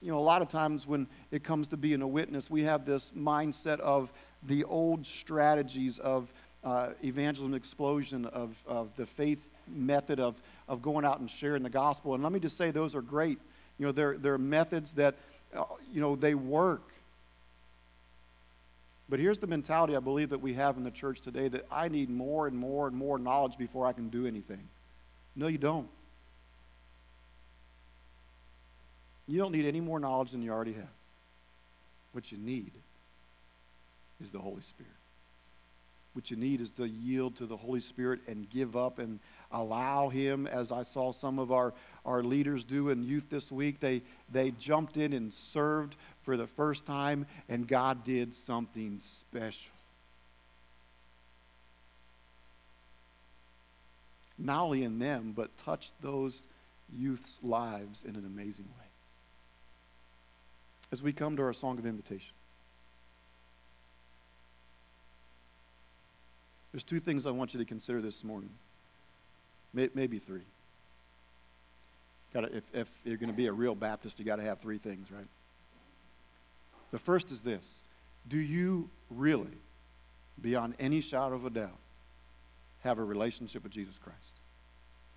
you 0.05 0.11
know, 0.11 0.18
a 0.18 0.20
lot 0.20 0.42
of 0.42 0.48
times 0.48 0.87
when 0.87 1.07
it 1.31 1.42
comes 1.42 1.66
to 1.68 1.79
being 1.79 2.03
a 2.03 2.07
witness, 2.07 2.50
we 2.50 2.62
have 2.64 2.85
this 2.85 3.11
mindset 3.16 3.81
of 3.81 4.12
the 4.46 4.62
old 4.64 5.07
strategies 5.07 5.98
of 5.98 6.31
uh, 6.64 6.90
evangelism 7.03 7.55
explosion 7.55 8.24
of, 8.27 8.55
of 8.66 8.94
the 8.96 9.07
faith 9.07 9.42
method 9.68 10.20
of, 10.20 10.35
of 10.68 10.83
going 10.83 11.05
out 11.05 11.20
and 11.20 11.31
sharing 11.31 11.62
the 11.62 11.70
gospel. 11.70 12.14
And 12.14 12.22
let 12.22 12.33
me 12.33 12.40
just 12.40 12.57
say, 12.57 12.70
those 12.70 12.94
are 12.94 13.03
great. 13.03 13.38
You 13.79 13.87
know, 13.87 13.92
they're, 13.92 14.16
they're 14.16 14.38
methods 14.38 14.92
that, 14.92 15.14
uh, 15.55 15.64
you 15.92 16.00
know, 16.00 16.16
they 16.16 16.35
work. 16.35 16.83
But 19.09 19.20
here's 19.20 19.38
the 19.38 19.46
mentality 19.46 19.94
I 19.94 20.00
believe 20.00 20.31
that 20.31 20.40
we 20.40 20.55
have 20.55 20.77
in 20.77 20.85
the 20.85 20.90
church 20.90 21.20
today 21.20 21.48
that 21.48 21.66
I 21.70 21.88
need 21.88 22.09
more 22.09 22.46
and 22.46 22.57
more 22.57 22.87
and 22.87 22.96
more 22.96 23.18
knowledge 23.18 23.59
before 23.59 23.87
I 23.87 23.92
can 23.92 24.09
do 24.09 24.27
anything. 24.27 24.68
No, 25.37 25.46
you 25.46 25.59
don't. 25.59 25.88
You 29.27 29.38
don't 29.38 29.53
need 29.53 29.66
any 29.66 29.81
more 29.81 29.98
knowledge 30.00 30.31
than 30.31 30.42
you 30.42 30.53
already 30.53 30.74
have. 30.74 30.88
What 32.12 32.31
you 32.31 32.38
need 32.38 32.72
is 34.22 34.31
the 34.31 34.38
Holy 34.38 34.62
Spirit. 34.62 34.92
What 36.14 36.31
you 36.31 36.37
need 36.37 36.61
is 36.61 36.70
to 36.72 36.87
yield 36.87 37.37
to 37.37 37.46
the 37.46 37.57
Holy 37.57 37.81
Spirit 37.81 38.20
and 38.29 38.48
give 38.48 38.77
up 38.77 39.00
and 39.00 39.18
allow 39.50 40.09
Him, 40.09 40.46
as 40.46 40.70
I 40.70 40.85
saw 40.85 41.12
some 41.12 41.40
of 41.40 41.50
our, 41.50 41.74
our 42.07 42.22
leaders 42.22 42.64
do 42.64 42.90
in 42.90 43.03
youth 43.03 43.27
this 43.31 43.50
week. 43.50 43.81
They, 43.81 44.03
they 44.31 44.53
jumped 44.53 44.96
in 44.96 45.12
and 45.12 45.35
served 45.35 45.96
for 46.22 46.37
the 46.37 46.46
first 46.46 46.87
time, 46.87 47.27
and 47.48 47.66
God 47.66 48.05
did 48.05 48.35
something 48.35 49.00
special. 49.00 49.72
Not 54.38 54.62
only 54.62 54.85
in 54.85 55.00
them, 55.00 55.33
but 55.35 55.57
touched 55.59 55.94
those 56.00 56.42
youth's 56.96 57.38
lives 57.42 58.05
in 58.05 58.14
an 58.14 58.24
amazing 58.24 58.66
way. 58.79 58.87
As 60.92 61.03
we 61.03 61.12
come 61.12 61.37
to 61.37 61.42
our 61.42 61.53
song 61.53 61.79
of 61.79 61.87
invitation. 61.87 62.35
There's 66.74 66.82
two 66.82 66.98
things 66.98 67.24
I 67.24 67.30
want 67.30 67.54
you 67.54 67.60
to 67.60 67.64
consider 67.64 68.02
this 68.02 68.24
morning, 68.24 68.50
maybe 69.72 70.18
three. 70.18 70.42
Gotta, 72.32 72.48
if, 72.56 72.64
if 72.72 72.88
you're 73.04 73.16
going 73.16 73.30
to 73.30 73.37
be 73.37 73.46
a 73.46 73.52
real 73.52 73.76
Baptist, 73.76 74.18
you 74.18 74.24
got 74.24 74.37
to 74.37 74.42
have 74.42 74.58
three 74.58 74.78
things, 74.78 75.06
right? 75.12 75.28
The 76.90 76.98
first 76.98 77.30
is 77.30 77.42
this 77.42 77.62
Do 78.26 78.37
you 78.37 78.90
really, 79.08 79.56
beyond 80.42 80.74
any 80.80 81.00
shadow 81.00 81.37
of 81.37 81.46
a 81.46 81.50
doubt, 81.50 81.78
have 82.82 82.98
a 82.98 83.04
relationship 83.04 83.62
with 83.62 83.70
Jesus 83.70 83.96
Christ? 83.96 84.34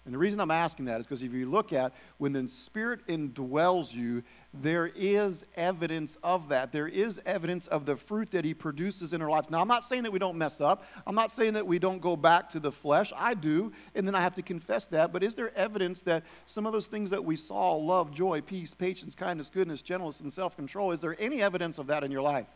And 0.07 0.13
the 0.13 0.17
reason 0.17 0.39
I'm 0.39 0.51
asking 0.51 0.85
that 0.85 1.01
is 1.01 1.05
because 1.05 1.21
if 1.21 1.33
you 1.33 1.51
look 1.51 1.73
at 1.73 1.93
when 2.17 2.31
the 2.31 2.47
Spirit 2.47 3.05
indwells 3.07 3.93
you, 3.93 4.23
there 4.53 4.89
is 4.95 5.45
evidence 5.57 6.17
of 6.23 6.47
that. 6.47 6.71
There 6.71 6.87
is 6.87 7.19
evidence 7.25 7.67
of 7.67 7.85
the 7.85 7.97
fruit 7.97 8.31
that 8.31 8.45
He 8.45 8.53
produces 8.53 9.11
in 9.11 9.21
our 9.21 9.29
lives. 9.29 9.49
Now, 9.49 9.59
I'm 9.59 9.67
not 9.67 9.83
saying 9.83 10.03
that 10.03 10.11
we 10.13 10.17
don't 10.17 10.37
mess 10.37 10.61
up. 10.61 10.85
I'm 11.05 11.13
not 11.13 11.29
saying 11.29 11.55
that 11.55 11.67
we 11.67 11.77
don't 11.77 11.99
go 11.99 12.15
back 12.15 12.49
to 12.51 12.59
the 12.61 12.71
flesh. 12.71 13.11
I 13.17 13.33
do, 13.33 13.73
and 13.95 14.07
then 14.07 14.15
I 14.15 14.21
have 14.21 14.35
to 14.35 14.41
confess 14.41 14.87
that. 14.87 15.11
But 15.11 15.23
is 15.23 15.35
there 15.35 15.53
evidence 15.57 16.01
that 16.03 16.23
some 16.45 16.65
of 16.65 16.71
those 16.71 16.87
things 16.87 17.09
that 17.09 17.25
we 17.25 17.35
saw 17.35 17.73
love, 17.75 18.09
joy, 18.11 18.39
peace, 18.39 18.73
patience, 18.73 19.13
kindness, 19.13 19.49
goodness, 19.49 19.81
gentleness, 19.81 20.21
and 20.21 20.31
self 20.31 20.55
control 20.55 20.93
is 20.93 21.01
there 21.01 21.17
any 21.19 21.41
evidence 21.41 21.79
of 21.79 21.87
that 21.87 22.05
in 22.05 22.11
your 22.11 22.21
life? 22.21 22.47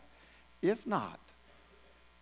If 0.62 0.86
not, 0.86 1.20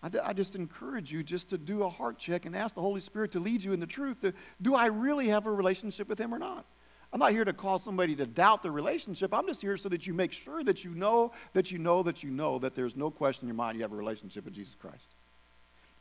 I, 0.02 0.32
just 0.32 0.54
encourage 0.54 1.12
you 1.12 1.22
just 1.22 1.50
to 1.50 1.58
do 1.58 1.82
a 1.82 1.88
heart 1.90 2.18
check 2.18 2.46
and 2.46 2.56
ask 2.56 2.74
the 2.74 2.80
Holy 2.80 3.02
Spirit 3.02 3.32
to 3.32 3.40
lead 3.40 3.62
you 3.62 3.74
in 3.74 3.80
the 3.80 3.86
truth. 3.86 4.20
To, 4.20 4.32
do 4.62 4.74
I 4.74 4.86
really 4.86 5.28
have 5.28 5.46
a 5.46 5.52
relationship 5.52 6.08
with 6.08 6.18
Him 6.18 6.32
or 6.32 6.38
not? 6.38 6.64
I'm 7.12 7.18
not 7.18 7.32
here 7.32 7.44
to 7.44 7.52
cause 7.52 7.82
somebody 7.82 8.14
to 8.16 8.24
doubt 8.24 8.62
the 8.62 8.70
relationship. 8.70 9.34
I'm 9.34 9.46
just 9.46 9.60
here 9.60 9.76
so 9.76 9.88
that 9.90 10.06
you 10.06 10.14
make 10.14 10.32
sure 10.32 10.64
that 10.64 10.84
you 10.84 10.94
know, 10.94 11.32
that 11.52 11.70
you 11.70 11.78
know, 11.78 12.02
that 12.04 12.22
you 12.22 12.30
know 12.30 12.58
that 12.60 12.74
there's 12.74 12.96
no 12.96 13.10
question 13.10 13.44
in 13.44 13.48
your 13.48 13.56
mind 13.56 13.76
you 13.76 13.82
have 13.82 13.92
a 13.92 13.96
relationship 13.96 14.44
with 14.44 14.54
Jesus 14.54 14.74
Christ. 14.80 15.04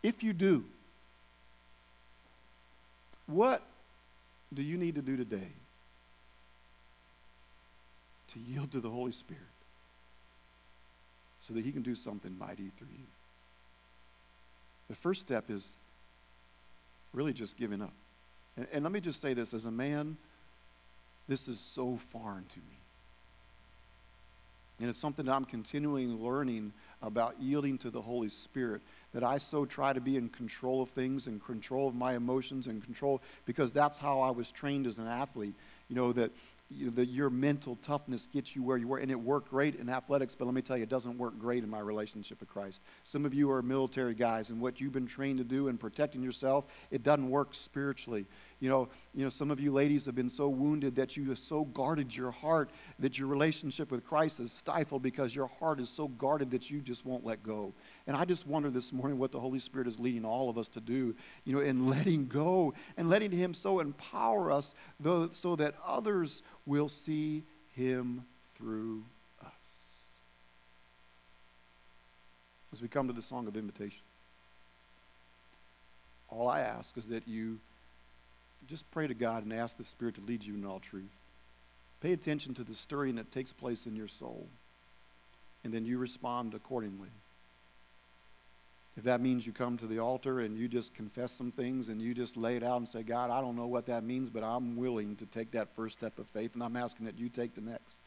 If 0.01 0.23
you 0.23 0.31
do, 0.31 0.63
what 3.27 3.63
do 4.53 4.61
you 4.61 4.77
need 4.77 4.95
to 4.95 5.01
do 5.01 5.17
today 5.17 5.51
to 8.29 8.39
yield 8.39 8.71
to 8.71 8.79
the 8.79 8.89
Holy 8.89 9.11
Spirit 9.11 9.43
so 11.45 11.53
that 11.53 11.65
He 11.65 11.71
can 11.71 11.81
do 11.81 11.95
something 11.95 12.37
mighty 12.37 12.71
through 12.77 12.87
you? 12.91 13.05
The 14.89 14.95
first 14.95 15.21
step 15.21 15.49
is 15.49 15.75
really 17.13 17.33
just 17.33 17.57
giving 17.57 17.81
up 17.81 17.93
And, 18.59 18.67
and 18.73 18.83
let 18.83 18.91
me 18.91 18.99
just 18.99 19.21
say 19.21 19.33
this 19.33 19.53
as 19.53 19.65
a 19.65 19.71
man, 19.71 20.17
this 21.27 21.47
is 21.47 21.59
so 21.59 21.97
foreign 22.11 22.45
to 22.45 22.57
me. 22.57 22.77
And 24.81 24.89
it's 24.89 24.99
something 24.99 25.25
that 25.25 25.33
I'm 25.33 25.45
continuing 25.45 26.23
learning 26.23 26.73
about 27.01 27.35
yielding 27.41 27.77
to 27.79 27.89
the 27.89 28.01
Holy 28.01 28.29
Spirit. 28.29 28.81
That 29.13 29.23
I 29.23 29.37
so 29.37 29.65
try 29.65 29.93
to 29.93 30.01
be 30.01 30.17
in 30.17 30.29
control 30.29 30.81
of 30.81 30.89
things 30.89 31.27
and 31.27 31.43
control 31.43 31.87
of 31.87 31.95
my 31.95 32.15
emotions 32.15 32.67
and 32.67 32.83
control, 32.83 33.21
because 33.45 33.71
that's 33.71 33.97
how 33.97 34.21
I 34.21 34.31
was 34.31 34.51
trained 34.51 34.87
as 34.87 34.97
an 34.97 35.07
athlete. 35.07 35.53
You 35.89 35.95
know, 35.95 36.13
that 36.13 36.31
you 36.69 36.85
know, 36.85 36.91
that 36.91 37.09
your 37.09 37.29
mental 37.29 37.75
toughness 37.77 38.27
gets 38.27 38.55
you 38.55 38.61
where 38.61 38.77
you 38.77 38.87
were. 38.87 38.99
And 38.99 39.09
it 39.09 39.19
worked 39.19 39.49
great 39.49 39.75
in 39.75 39.89
athletics, 39.89 40.35
but 40.35 40.45
let 40.45 40.53
me 40.53 40.61
tell 40.61 40.77
you, 40.77 40.83
it 40.83 40.89
doesn't 40.89 41.17
work 41.17 41.39
great 41.39 41.63
in 41.63 41.69
my 41.69 41.79
relationship 41.79 42.39
with 42.39 42.49
Christ. 42.49 42.83
Some 43.03 43.25
of 43.25 43.33
you 43.33 43.49
are 43.51 43.61
military 43.61 44.13
guys, 44.13 44.49
and 44.49 44.61
what 44.61 44.79
you've 44.79 44.93
been 44.93 45.07
trained 45.07 45.39
to 45.39 45.43
do 45.43 45.67
in 45.67 45.77
protecting 45.77 46.21
yourself, 46.21 46.65
it 46.91 47.01
doesn't 47.01 47.29
work 47.29 47.55
spiritually. 47.55 48.25
You 48.59 48.69
know, 48.69 48.89
you 49.13 49.23
know, 49.23 49.29
some 49.29 49.51
of 49.51 49.59
you 49.61 49.71
ladies 49.71 50.05
have 50.05 50.15
been 50.15 50.29
so 50.29 50.49
wounded 50.49 50.95
that 50.97 51.15
you 51.15 51.29
have 51.29 51.37
so 51.37 51.63
guarded 51.63 52.13
your 52.13 52.31
heart 52.31 52.69
that 52.99 53.17
your 53.17 53.29
relationship 53.29 53.89
with 53.89 54.05
Christ 54.05 54.41
is 54.41 54.51
stifled 54.51 55.01
because 55.01 55.33
your 55.33 55.47
heart 55.47 55.79
is 55.79 55.87
so 55.89 56.09
guarded 56.09 56.51
that 56.51 56.69
you 56.69 56.81
just 56.81 57.05
won't 57.05 57.25
let 57.25 57.41
go. 57.41 57.73
And 58.05 58.17
I 58.17 58.25
just 58.25 58.45
wonder 58.45 58.69
this 58.69 58.91
morning 58.91 59.17
what 59.17 59.31
the 59.31 59.39
Holy 59.39 59.59
Spirit 59.59 59.87
is 59.87 59.97
leading 59.97 60.25
all 60.25 60.49
of 60.49 60.57
us 60.57 60.67
to 60.69 60.81
do, 60.81 61.15
you 61.45 61.53
know, 61.53 61.61
in 61.61 61.87
letting 61.89 62.27
go 62.27 62.73
and 62.97 63.09
letting 63.09 63.31
Him 63.31 63.53
so 63.53 63.79
empower 63.79 64.51
us 64.51 64.75
though, 64.99 65.29
so 65.31 65.55
that 65.55 65.75
others 65.85 66.43
will 66.65 66.89
see 66.89 67.43
Him 67.75 68.25
through 68.57 69.05
us. 69.41 69.51
As 72.73 72.81
we 72.81 72.89
come 72.89 73.07
to 73.07 73.13
the 73.13 73.21
song 73.21 73.47
of 73.47 73.55
invitation, 73.55 74.01
all 76.27 76.49
I 76.49 76.59
ask 76.59 76.97
is 76.97 77.07
that 77.07 77.25
you 77.25 77.59
just 78.69 78.89
pray 78.91 79.07
to 79.07 79.13
God 79.13 79.43
and 79.43 79.51
ask 79.51 79.77
the 79.77 79.83
Spirit 79.83 80.15
to 80.15 80.21
lead 80.21 80.43
you 80.43 80.53
in 80.53 80.65
all 80.65 80.79
truth. 80.79 81.09
Pay 82.01 82.13
attention 82.13 82.53
to 82.53 82.63
the 82.63 82.75
stirring 82.75 83.15
that 83.15 83.31
takes 83.31 83.51
place 83.51 83.85
in 83.85 83.95
your 83.95 84.07
soul, 84.07 84.47
and 85.63 85.73
then 85.73 85.85
you 85.85 85.97
respond 85.97 86.53
accordingly. 86.53 87.09
If 88.95 89.03
that 89.05 89.21
means 89.21 89.47
you 89.47 89.53
come 89.53 89.77
to 89.77 89.87
the 89.87 89.99
altar 89.99 90.41
and 90.41 90.57
you 90.57 90.67
just 90.67 90.93
confess 90.93 91.31
some 91.31 91.51
things 91.51 91.87
and 91.87 92.01
you 92.01 92.13
just 92.13 92.35
lay 92.35 92.57
it 92.57 92.63
out 92.63 92.77
and 92.77 92.87
say, 92.87 93.01
God, 93.01 93.31
I 93.31 93.39
don't 93.39 93.55
know 93.55 93.67
what 93.67 93.85
that 93.85 94.03
means, 94.03 94.29
but 94.29 94.43
I'm 94.43 94.75
willing 94.75 95.15
to 95.17 95.25
take 95.25 95.51
that 95.51 95.73
first 95.75 95.97
step 95.97 96.19
of 96.19 96.27
faith, 96.27 96.53
and 96.53 96.63
I'm 96.63 96.75
asking 96.75 97.05
that 97.05 97.17
you 97.17 97.29
take 97.29 97.55
the 97.55 97.61
next. 97.61 97.97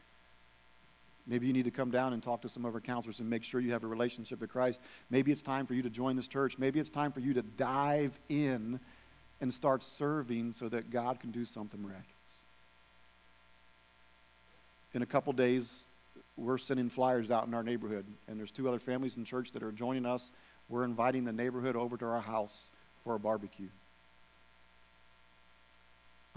Maybe 1.27 1.47
you 1.47 1.53
need 1.53 1.65
to 1.65 1.71
come 1.71 1.91
down 1.91 2.13
and 2.13 2.23
talk 2.23 2.43
to 2.43 2.49
some 2.49 2.65
of 2.65 2.75
our 2.75 2.81
counselors 2.81 3.21
and 3.21 3.31
make 3.31 3.45
sure 3.45 3.61
you 3.61 3.73
have 3.73 3.85
a 3.85 3.89
relationship 3.89 4.41
with 4.41 4.51
Christ. 4.51 4.81
Maybe 5.09 5.33
it's 5.33 5.43
time 5.43 5.67
for 5.67 5.75
you 5.75 5.83
to 5.83 5.91
join 5.91 6.17
this 6.17 6.29
church. 6.29 6.59
Maybe 6.59 6.81
it's 6.81 6.91
time 6.91 7.13
for 7.13 7.21
you 7.21 7.35
to 7.35 7.43
dive 7.43 8.19
in 8.29 8.81
and 9.43 9.53
start 9.53 9.83
serving 9.83 10.53
so 10.53 10.69
that 10.69 10.89
God 10.89 11.19
can 11.19 11.33
do 11.33 11.45
something 11.45 11.83
miraculous. 11.83 12.07
In 14.95 15.03
a 15.03 15.07
couple 15.07 15.33
days, 15.33 15.87
we're 16.37 16.59
sending 16.59 16.89
flyers 16.89 17.29
out 17.31 17.49
in 17.49 17.53
our 17.53 17.65
neighborhood, 17.65 18.07
and 18.29 18.39
there's 18.39 18.53
two 18.53 18.69
other 18.69 18.79
families 18.79 19.17
in 19.17 19.25
church 19.25 19.51
that 19.53 19.65
are 19.65 19.73
joining 19.73 20.07
us. 20.07 20.31
We're 20.69 20.85
inviting 20.85 21.25
the 21.25 21.33
neighborhood 21.33 21.75
over 21.75 21.97
to 21.97 22.07
our 22.07 22.21
house 22.21 22.71
for 23.03 23.17
a 23.17 23.19
barbecue. 23.19 23.69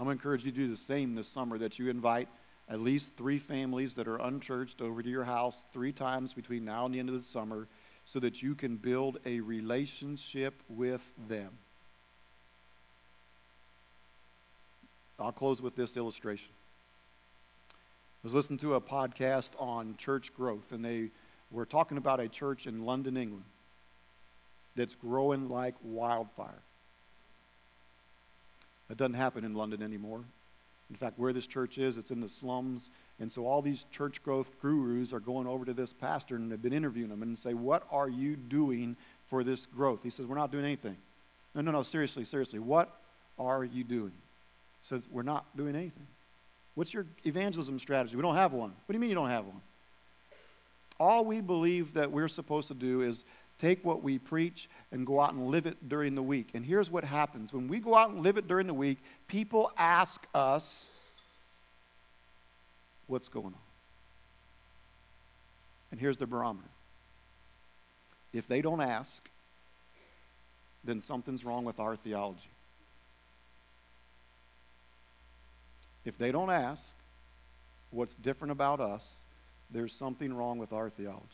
I'm 0.00 0.06
going 0.06 0.18
to 0.18 0.20
encourage 0.20 0.44
you 0.44 0.50
to 0.50 0.56
do 0.56 0.68
the 0.68 0.76
same 0.76 1.14
this 1.14 1.28
summer 1.28 1.58
that 1.58 1.78
you 1.78 1.88
invite 1.88 2.28
at 2.68 2.80
least 2.80 3.16
three 3.16 3.38
families 3.38 3.94
that 3.94 4.08
are 4.08 4.18
unchurched 4.18 4.82
over 4.82 5.00
to 5.00 5.08
your 5.08 5.24
house 5.24 5.64
three 5.72 5.92
times 5.92 6.34
between 6.34 6.64
now 6.64 6.84
and 6.84 6.92
the 6.92 6.98
end 6.98 7.08
of 7.08 7.14
the 7.14 7.22
summer 7.22 7.68
so 8.04 8.18
that 8.18 8.42
you 8.42 8.56
can 8.56 8.76
build 8.76 9.18
a 9.24 9.38
relationship 9.38 10.60
with 10.68 11.02
them. 11.28 11.50
I'll 15.18 15.32
close 15.32 15.62
with 15.62 15.76
this 15.76 15.96
illustration. 15.96 16.50
I 17.70 18.26
was 18.26 18.34
listening 18.34 18.58
to 18.60 18.74
a 18.74 18.80
podcast 18.80 19.50
on 19.58 19.96
church 19.96 20.34
growth, 20.34 20.72
and 20.72 20.84
they 20.84 21.10
were 21.50 21.64
talking 21.64 21.96
about 21.96 22.20
a 22.20 22.28
church 22.28 22.66
in 22.66 22.84
London, 22.84 23.16
England, 23.16 23.44
that's 24.74 24.94
growing 24.94 25.48
like 25.48 25.74
wildfire. 25.82 26.62
That 28.88 28.98
doesn't 28.98 29.14
happen 29.14 29.44
in 29.44 29.54
London 29.54 29.82
anymore. 29.82 30.20
In 30.90 30.96
fact, 30.96 31.18
where 31.18 31.32
this 31.32 31.46
church 31.46 31.78
is, 31.78 31.96
it's 31.96 32.10
in 32.10 32.20
the 32.20 32.28
slums. 32.28 32.90
And 33.18 33.32
so 33.32 33.46
all 33.46 33.62
these 33.62 33.86
church 33.90 34.22
growth 34.22 34.50
gurus 34.60 35.12
are 35.12 35.20
going 35.20 35.46
over 35.46 35.64
to 35.64 35.74
this 35.74 35.92
pastor 35.92 36.36
and 36.36 36.50
they've 36.50 36.60
been 36.60 36.72
interviewing 36.72 37.10
him 37.10 37.22
and 37.22 37.36
say, 37.36 37.54
What 37.54 37.86
are 37.90 38.08
you 38.08 38.36
doing 38.36 38.96
for 39.26 39.42
this 39.42 39.66
growth? 39.66 40.00
He 40.04 40.10
says, 40.10 40.26
We're 40.26 40.36
not 40.36 40.52
doing 40.52 40.64
anything. 40.64 40.96
No, 41.54 41.62
no, 41.62 41.72
no, 41.72 41.82
seriously, 41.82 42.24
seriously. 42.24 42.60
What 42.60 43.00
are 43.38 43.64
you 43.64 43.82
doing? 43.82 44.12
Says, 44.86 45.06
We're 45.10 45.22
not 45.22 45.56
doing 45.56 45.74
anything. 45.74 46.06
What's 46.74 46.92
your 46.92 47.06
evangelism 47.24 47.78
strategy? 47.78 48.16
We 48.16 48.22
don't 48.22 48.36
have 48.36 48.52
one. 48.52 48.70
What 48.70 48.92
do 48.92 48.94
you 48.94 49.00
mean 49.00 49.08
you 49.08 49.14
don't 49.14 49.30
have 49.30 49.46
one? 49.46 49.60
All 50.98 51.24
we 51.24 51.40
believe 51.40 51.94
that 51.94 52.10
we're 52.10 52.28
supposed 52.28 52.68
to 52.68 52.74
do 52.74 53.02
is 53.02 53.24
take 53.58 53.84
what 53.84 54.02
we 54.02 54.18
preach 54.18 54.68
and 54.92 55.06
go 55.06 55.20
out 55.20 55.32
and 55.32 55.46
live 55.48 55.66
it 55.66 55.88
during 55.88 56.14
the 56.14 56.22
week. 56.22 56.50
And 56.54 56.64
here's 56.64 56.90
what 56.90 57.04
happens 57.04 57.52
when 57.52 57.68
we 57.68 57.78
go 57.78 57.94
out 57.94 58.10
and 58.10 58.22
live 58.22 58.36
it 58.36 58.46
during 58.46 58.66
the 58.66 58.74
week, 58.74 58.98
people 59.26 59.70
ask 59.76 60.26
us, 60.34 60.88
What's 63.06 63.28
going 63.28 63.46
on? 63.46 63.54
And 65.90 66.00
here's 66.00 66.16
the 66.16 66.26
barometer 66.26 66.68
if 68.32 68.46
they 68.46 68.60
don't 68.60 68.80
ask, 68.80 69.28
then 70.84 71.00
something's 71.00 71.44
wrong 71.44 71.64
with 71.64 71.80
our 71.80 71.96
theology. 71.96 72.50
If 76.06 76.16
they 76.16 76.30
don't 76.30 76.50
ask 76.50 76.94
what's 77.90 78.14
different 78.14 78.52
about 78.52 78.80
us, 78.80 79.16
there's 79.70 79.92
something 79.92 80.32
wrong 80.32 80.58
with 80.58 80.72
our 80.72 80.88
theology. 80.88 81.26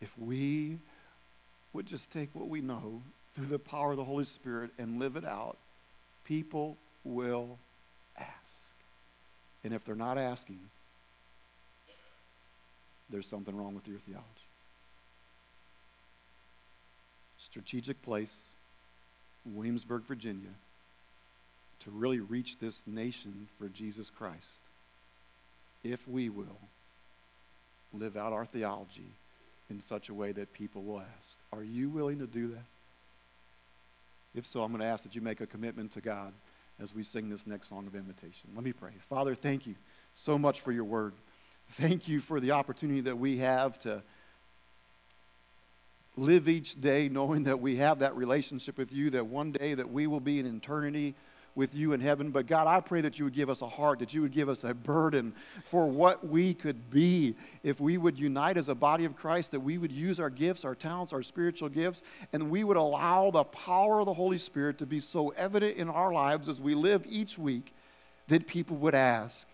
If 0.00 0.10
we 0.18 0.78
would 1.72 1.86
just 1.86 2.10
take 2.10 2.30
what 2.32 2.48
we 2.48 2.60
know 2.60 3.02
through 3.34 3.46
the 3.46 3.60
power 3.60 3.92
of 3.92 3.96
the 3.96 4.04
Holy 4.04 4.24
Spirit 4.24 4.72
and 4.76 4.98
live 4.98 5.14
it 5.14 5.24
out, 5.24 5.56
people 6.24 6.76
will 7.04 7.58
ask. 8.18 8.28
And 9.62 9.72
if 9.72 9.84
they're 9.84 9.94
not 9.94 10.18
asking, 10.18 10.58
there's 13.08 13.28
something 13.28 13.56
wrong 13.56 13.76
with 13.76 13.86
your 13.86 13.98
theology. 13.98 14.26
Strategic 17.38 18.02
place, 18.02 18.36
Williamsburg, 19.44 20.02
Virginia 20.02 20.50
to 21.80 21.90
really 21.90 22.20
reach 22.20 22.58
this 22.58 22.82
nation 22.86 23.48
for 23.58 23.68
Jesus 23.68 24.10
Christ 24.10 24.46
if 25.84 26.06
we 26.08 26.28
will 26.28 26.58
live 27.92 28.16
out 28.16 28.32
our 28.32 28.44
theology 28.44 29.12
in 29.70 29.80
such 29.80 30.08
a 30.08 30.14
way 30.14 30.32
that 30.32 30.52
people 30.52 30.82
will 30.82 31.00
ask, 31.00 31.36
Are 31.52 31.62
you 31.62 31.88
willing 31.88 32.18
to 32.18 32.26
do 32.26 32.48
that? 32.48 32.64
If 34.34 34.46
so, 34.46 34.62
I'm 34.62 34.70
going 34.70 34.80
to 34.80 34.86
ask 34.86 35.02
that 35.04 35.14
you 35.14 35.20
make 35.20 35.40
a 35.40 35.46
commitment 35.46 35.92
to 35.92 36.00
God 36.00 36.32
as 36.80 36.94
we 36.94 37.02
sing 37.02 37.28
this 37.28 37.46
next 37.46 37.68
song 37.68 37.86
of 37.86 37.94
invitation. 37.94 38.50
Let 38.54 38.64
me 38.64 38.72
pray. 38.72 38.92
Father, 39.08 39.34
thank 39.34 39.66
you 39.66 39.74
so 40.14 40.38
much 40.38 40.60
for 40.60 40.70
your 40.70 40.84
word. 40.84 41.14
Thank 41.72 42.08
you 42.08 42.20
for 42.20 42.40
the 42.40 42.52
opportunity 42.52 43.00
that 43.02 43.18
we 43.18 43.38
have 43.38 43.78
to 43.80 44.02
live 46.16 46.48
each 46.48 46.80
day 46.80 47.08
knowing 47.08 47.44
that 47.44 47.60
we 47.60 47.76
have 47.76 48.00
that 48.00 48.16
relationship 48.16 48.78
with 48.78 48.92
you, 48.92 49.10
that 49.10 49.26
one 49.26 49.52
day 49.52 49.74
that 49.74 49.90
we 49.90 50.06
will 50.06 50.20
be 50.20 50.40
in 50.40 50.46
eternity 50.46 51.14
with 51.58 51.74
you 51.74 51.92
in 51.92 52.00
heaven. 52.00 52.30
But 52.30 52.46
God, 52.46 52.66
I 52.66 52.80
pray 52.80 53.02
that 53.02 53.18
you 53.18 53.26
would 53.26 53.34
give 53.34 53.50
us 53.50 53.60
a 53.60 53.68
heart, 53.68 53.98
that 53.98 54.14
you 54.14 54.22
would 54.22 54.32
give 54.32 54.48
us 54.48 54.64
a 54.64 54.72
burden 54.72 55.34
for 55.64 55.86
what 55.88 56.26
we 56.26 56.54
could 56.54 56.88
be 56.88 57.34
if 57.62 57.80
we 57.80 57.98
would 57.98 58.18
unite 58.18 58.56
as 58.56 58.68
a 58.68 58.74
body 58.74 59.04
of 59.04 59.16
Christ, 59.16 59.50
that 59.50 59.60
we 59.60 59.76
would 59.76 59.92
use 59.92 60.20
our 60.20 60.30
gifts, 60.30 60.64
our 60.64 60.76
talents, 60.76 61.12
our 61.12 61.22
spiritual 61.22 61.68
gifts, 61.68 62.02
and 62.32 62.48
we 62.48 62.62
would 62.62 62.76
allow 62.76 63.30
the 63.30 63.44
power 63.44 64.00
of 64.00 64.06
the 64.06 64.14
Holy 64.14 64.38
Spirit 64.38 64.78
to 64.78 64.86
be 64.86 65.00
so 65.00 65.30
evident 65.30 65.76
in 65.76 65.88
our 65.90 66.12
lives 66.12 66.48
as 66.48 66.60
we 66.60 66.74
live 66.74 67.04
each 67.08 67.36
week 67.36 67.74
that 68.28 68.46
people 68.46 68.76
would 68.76 68.94
ask, 68.94 69.48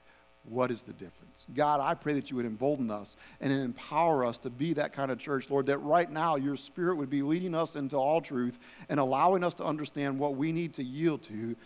what 0.46 0.70
is 0.70 0.82
the 0.82 0.92
difference? 0.92 1.46
God, 1.54 1.80
I 1.80 1.94
pray 1.94 2.12
that 2.12 2.30
you 2.30 2.36
would 2.36 2.44
embolden 2.44 2.90
us 2.90 3.16
and 3.40 3.50
empower 3.50 4.26
us 4.26 4.36
to 4.38 4.50
be 4.50 4.74
that 4.74 4.92
kind 4.92 5.10
of 5.10 5.18
church, 5.18 5.48
Lord, 5.48 5.66
that 5.66 5.78
right 5.78 6.10
now 6.10 6.36
your 6.36 6.56
spirit 6.56 6.96
would 6.96 7.08
be 7.08 7.22
leading 7.22 7.54
us 7.54 7.76
into 7.76 7.96
all 7.96 8.20
truth 8.20 8.58
and 8.90 9.00
allowing 9.00 9.42
us 9.42 9.54
to 9.54 9.64
understand 9.64 10.18
what 10.18 10.36
we 10.36 10.52
need 10.52 10.74
to 10.74 10.84
yield 10.84 11.22
to 11.24 11.56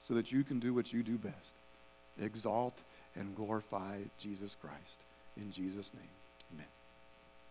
so 0.00 0.14
that 0.14 0.32
you 0.32 0.44
can 0.44 0.58
do 0.58 0.74
what 0.74 0.92
you 0.92 1.02
do 1.02 1.18
best 1.18 1.60
exalt 2.20 2.76
and 3.14 3.36
glorify 3.36 3.98
Jesus 4.18 4.56
Christ. 4.60 5.04
In 5.36 5.52
Jesus' 5.52 5.92
name. 5.94 6.17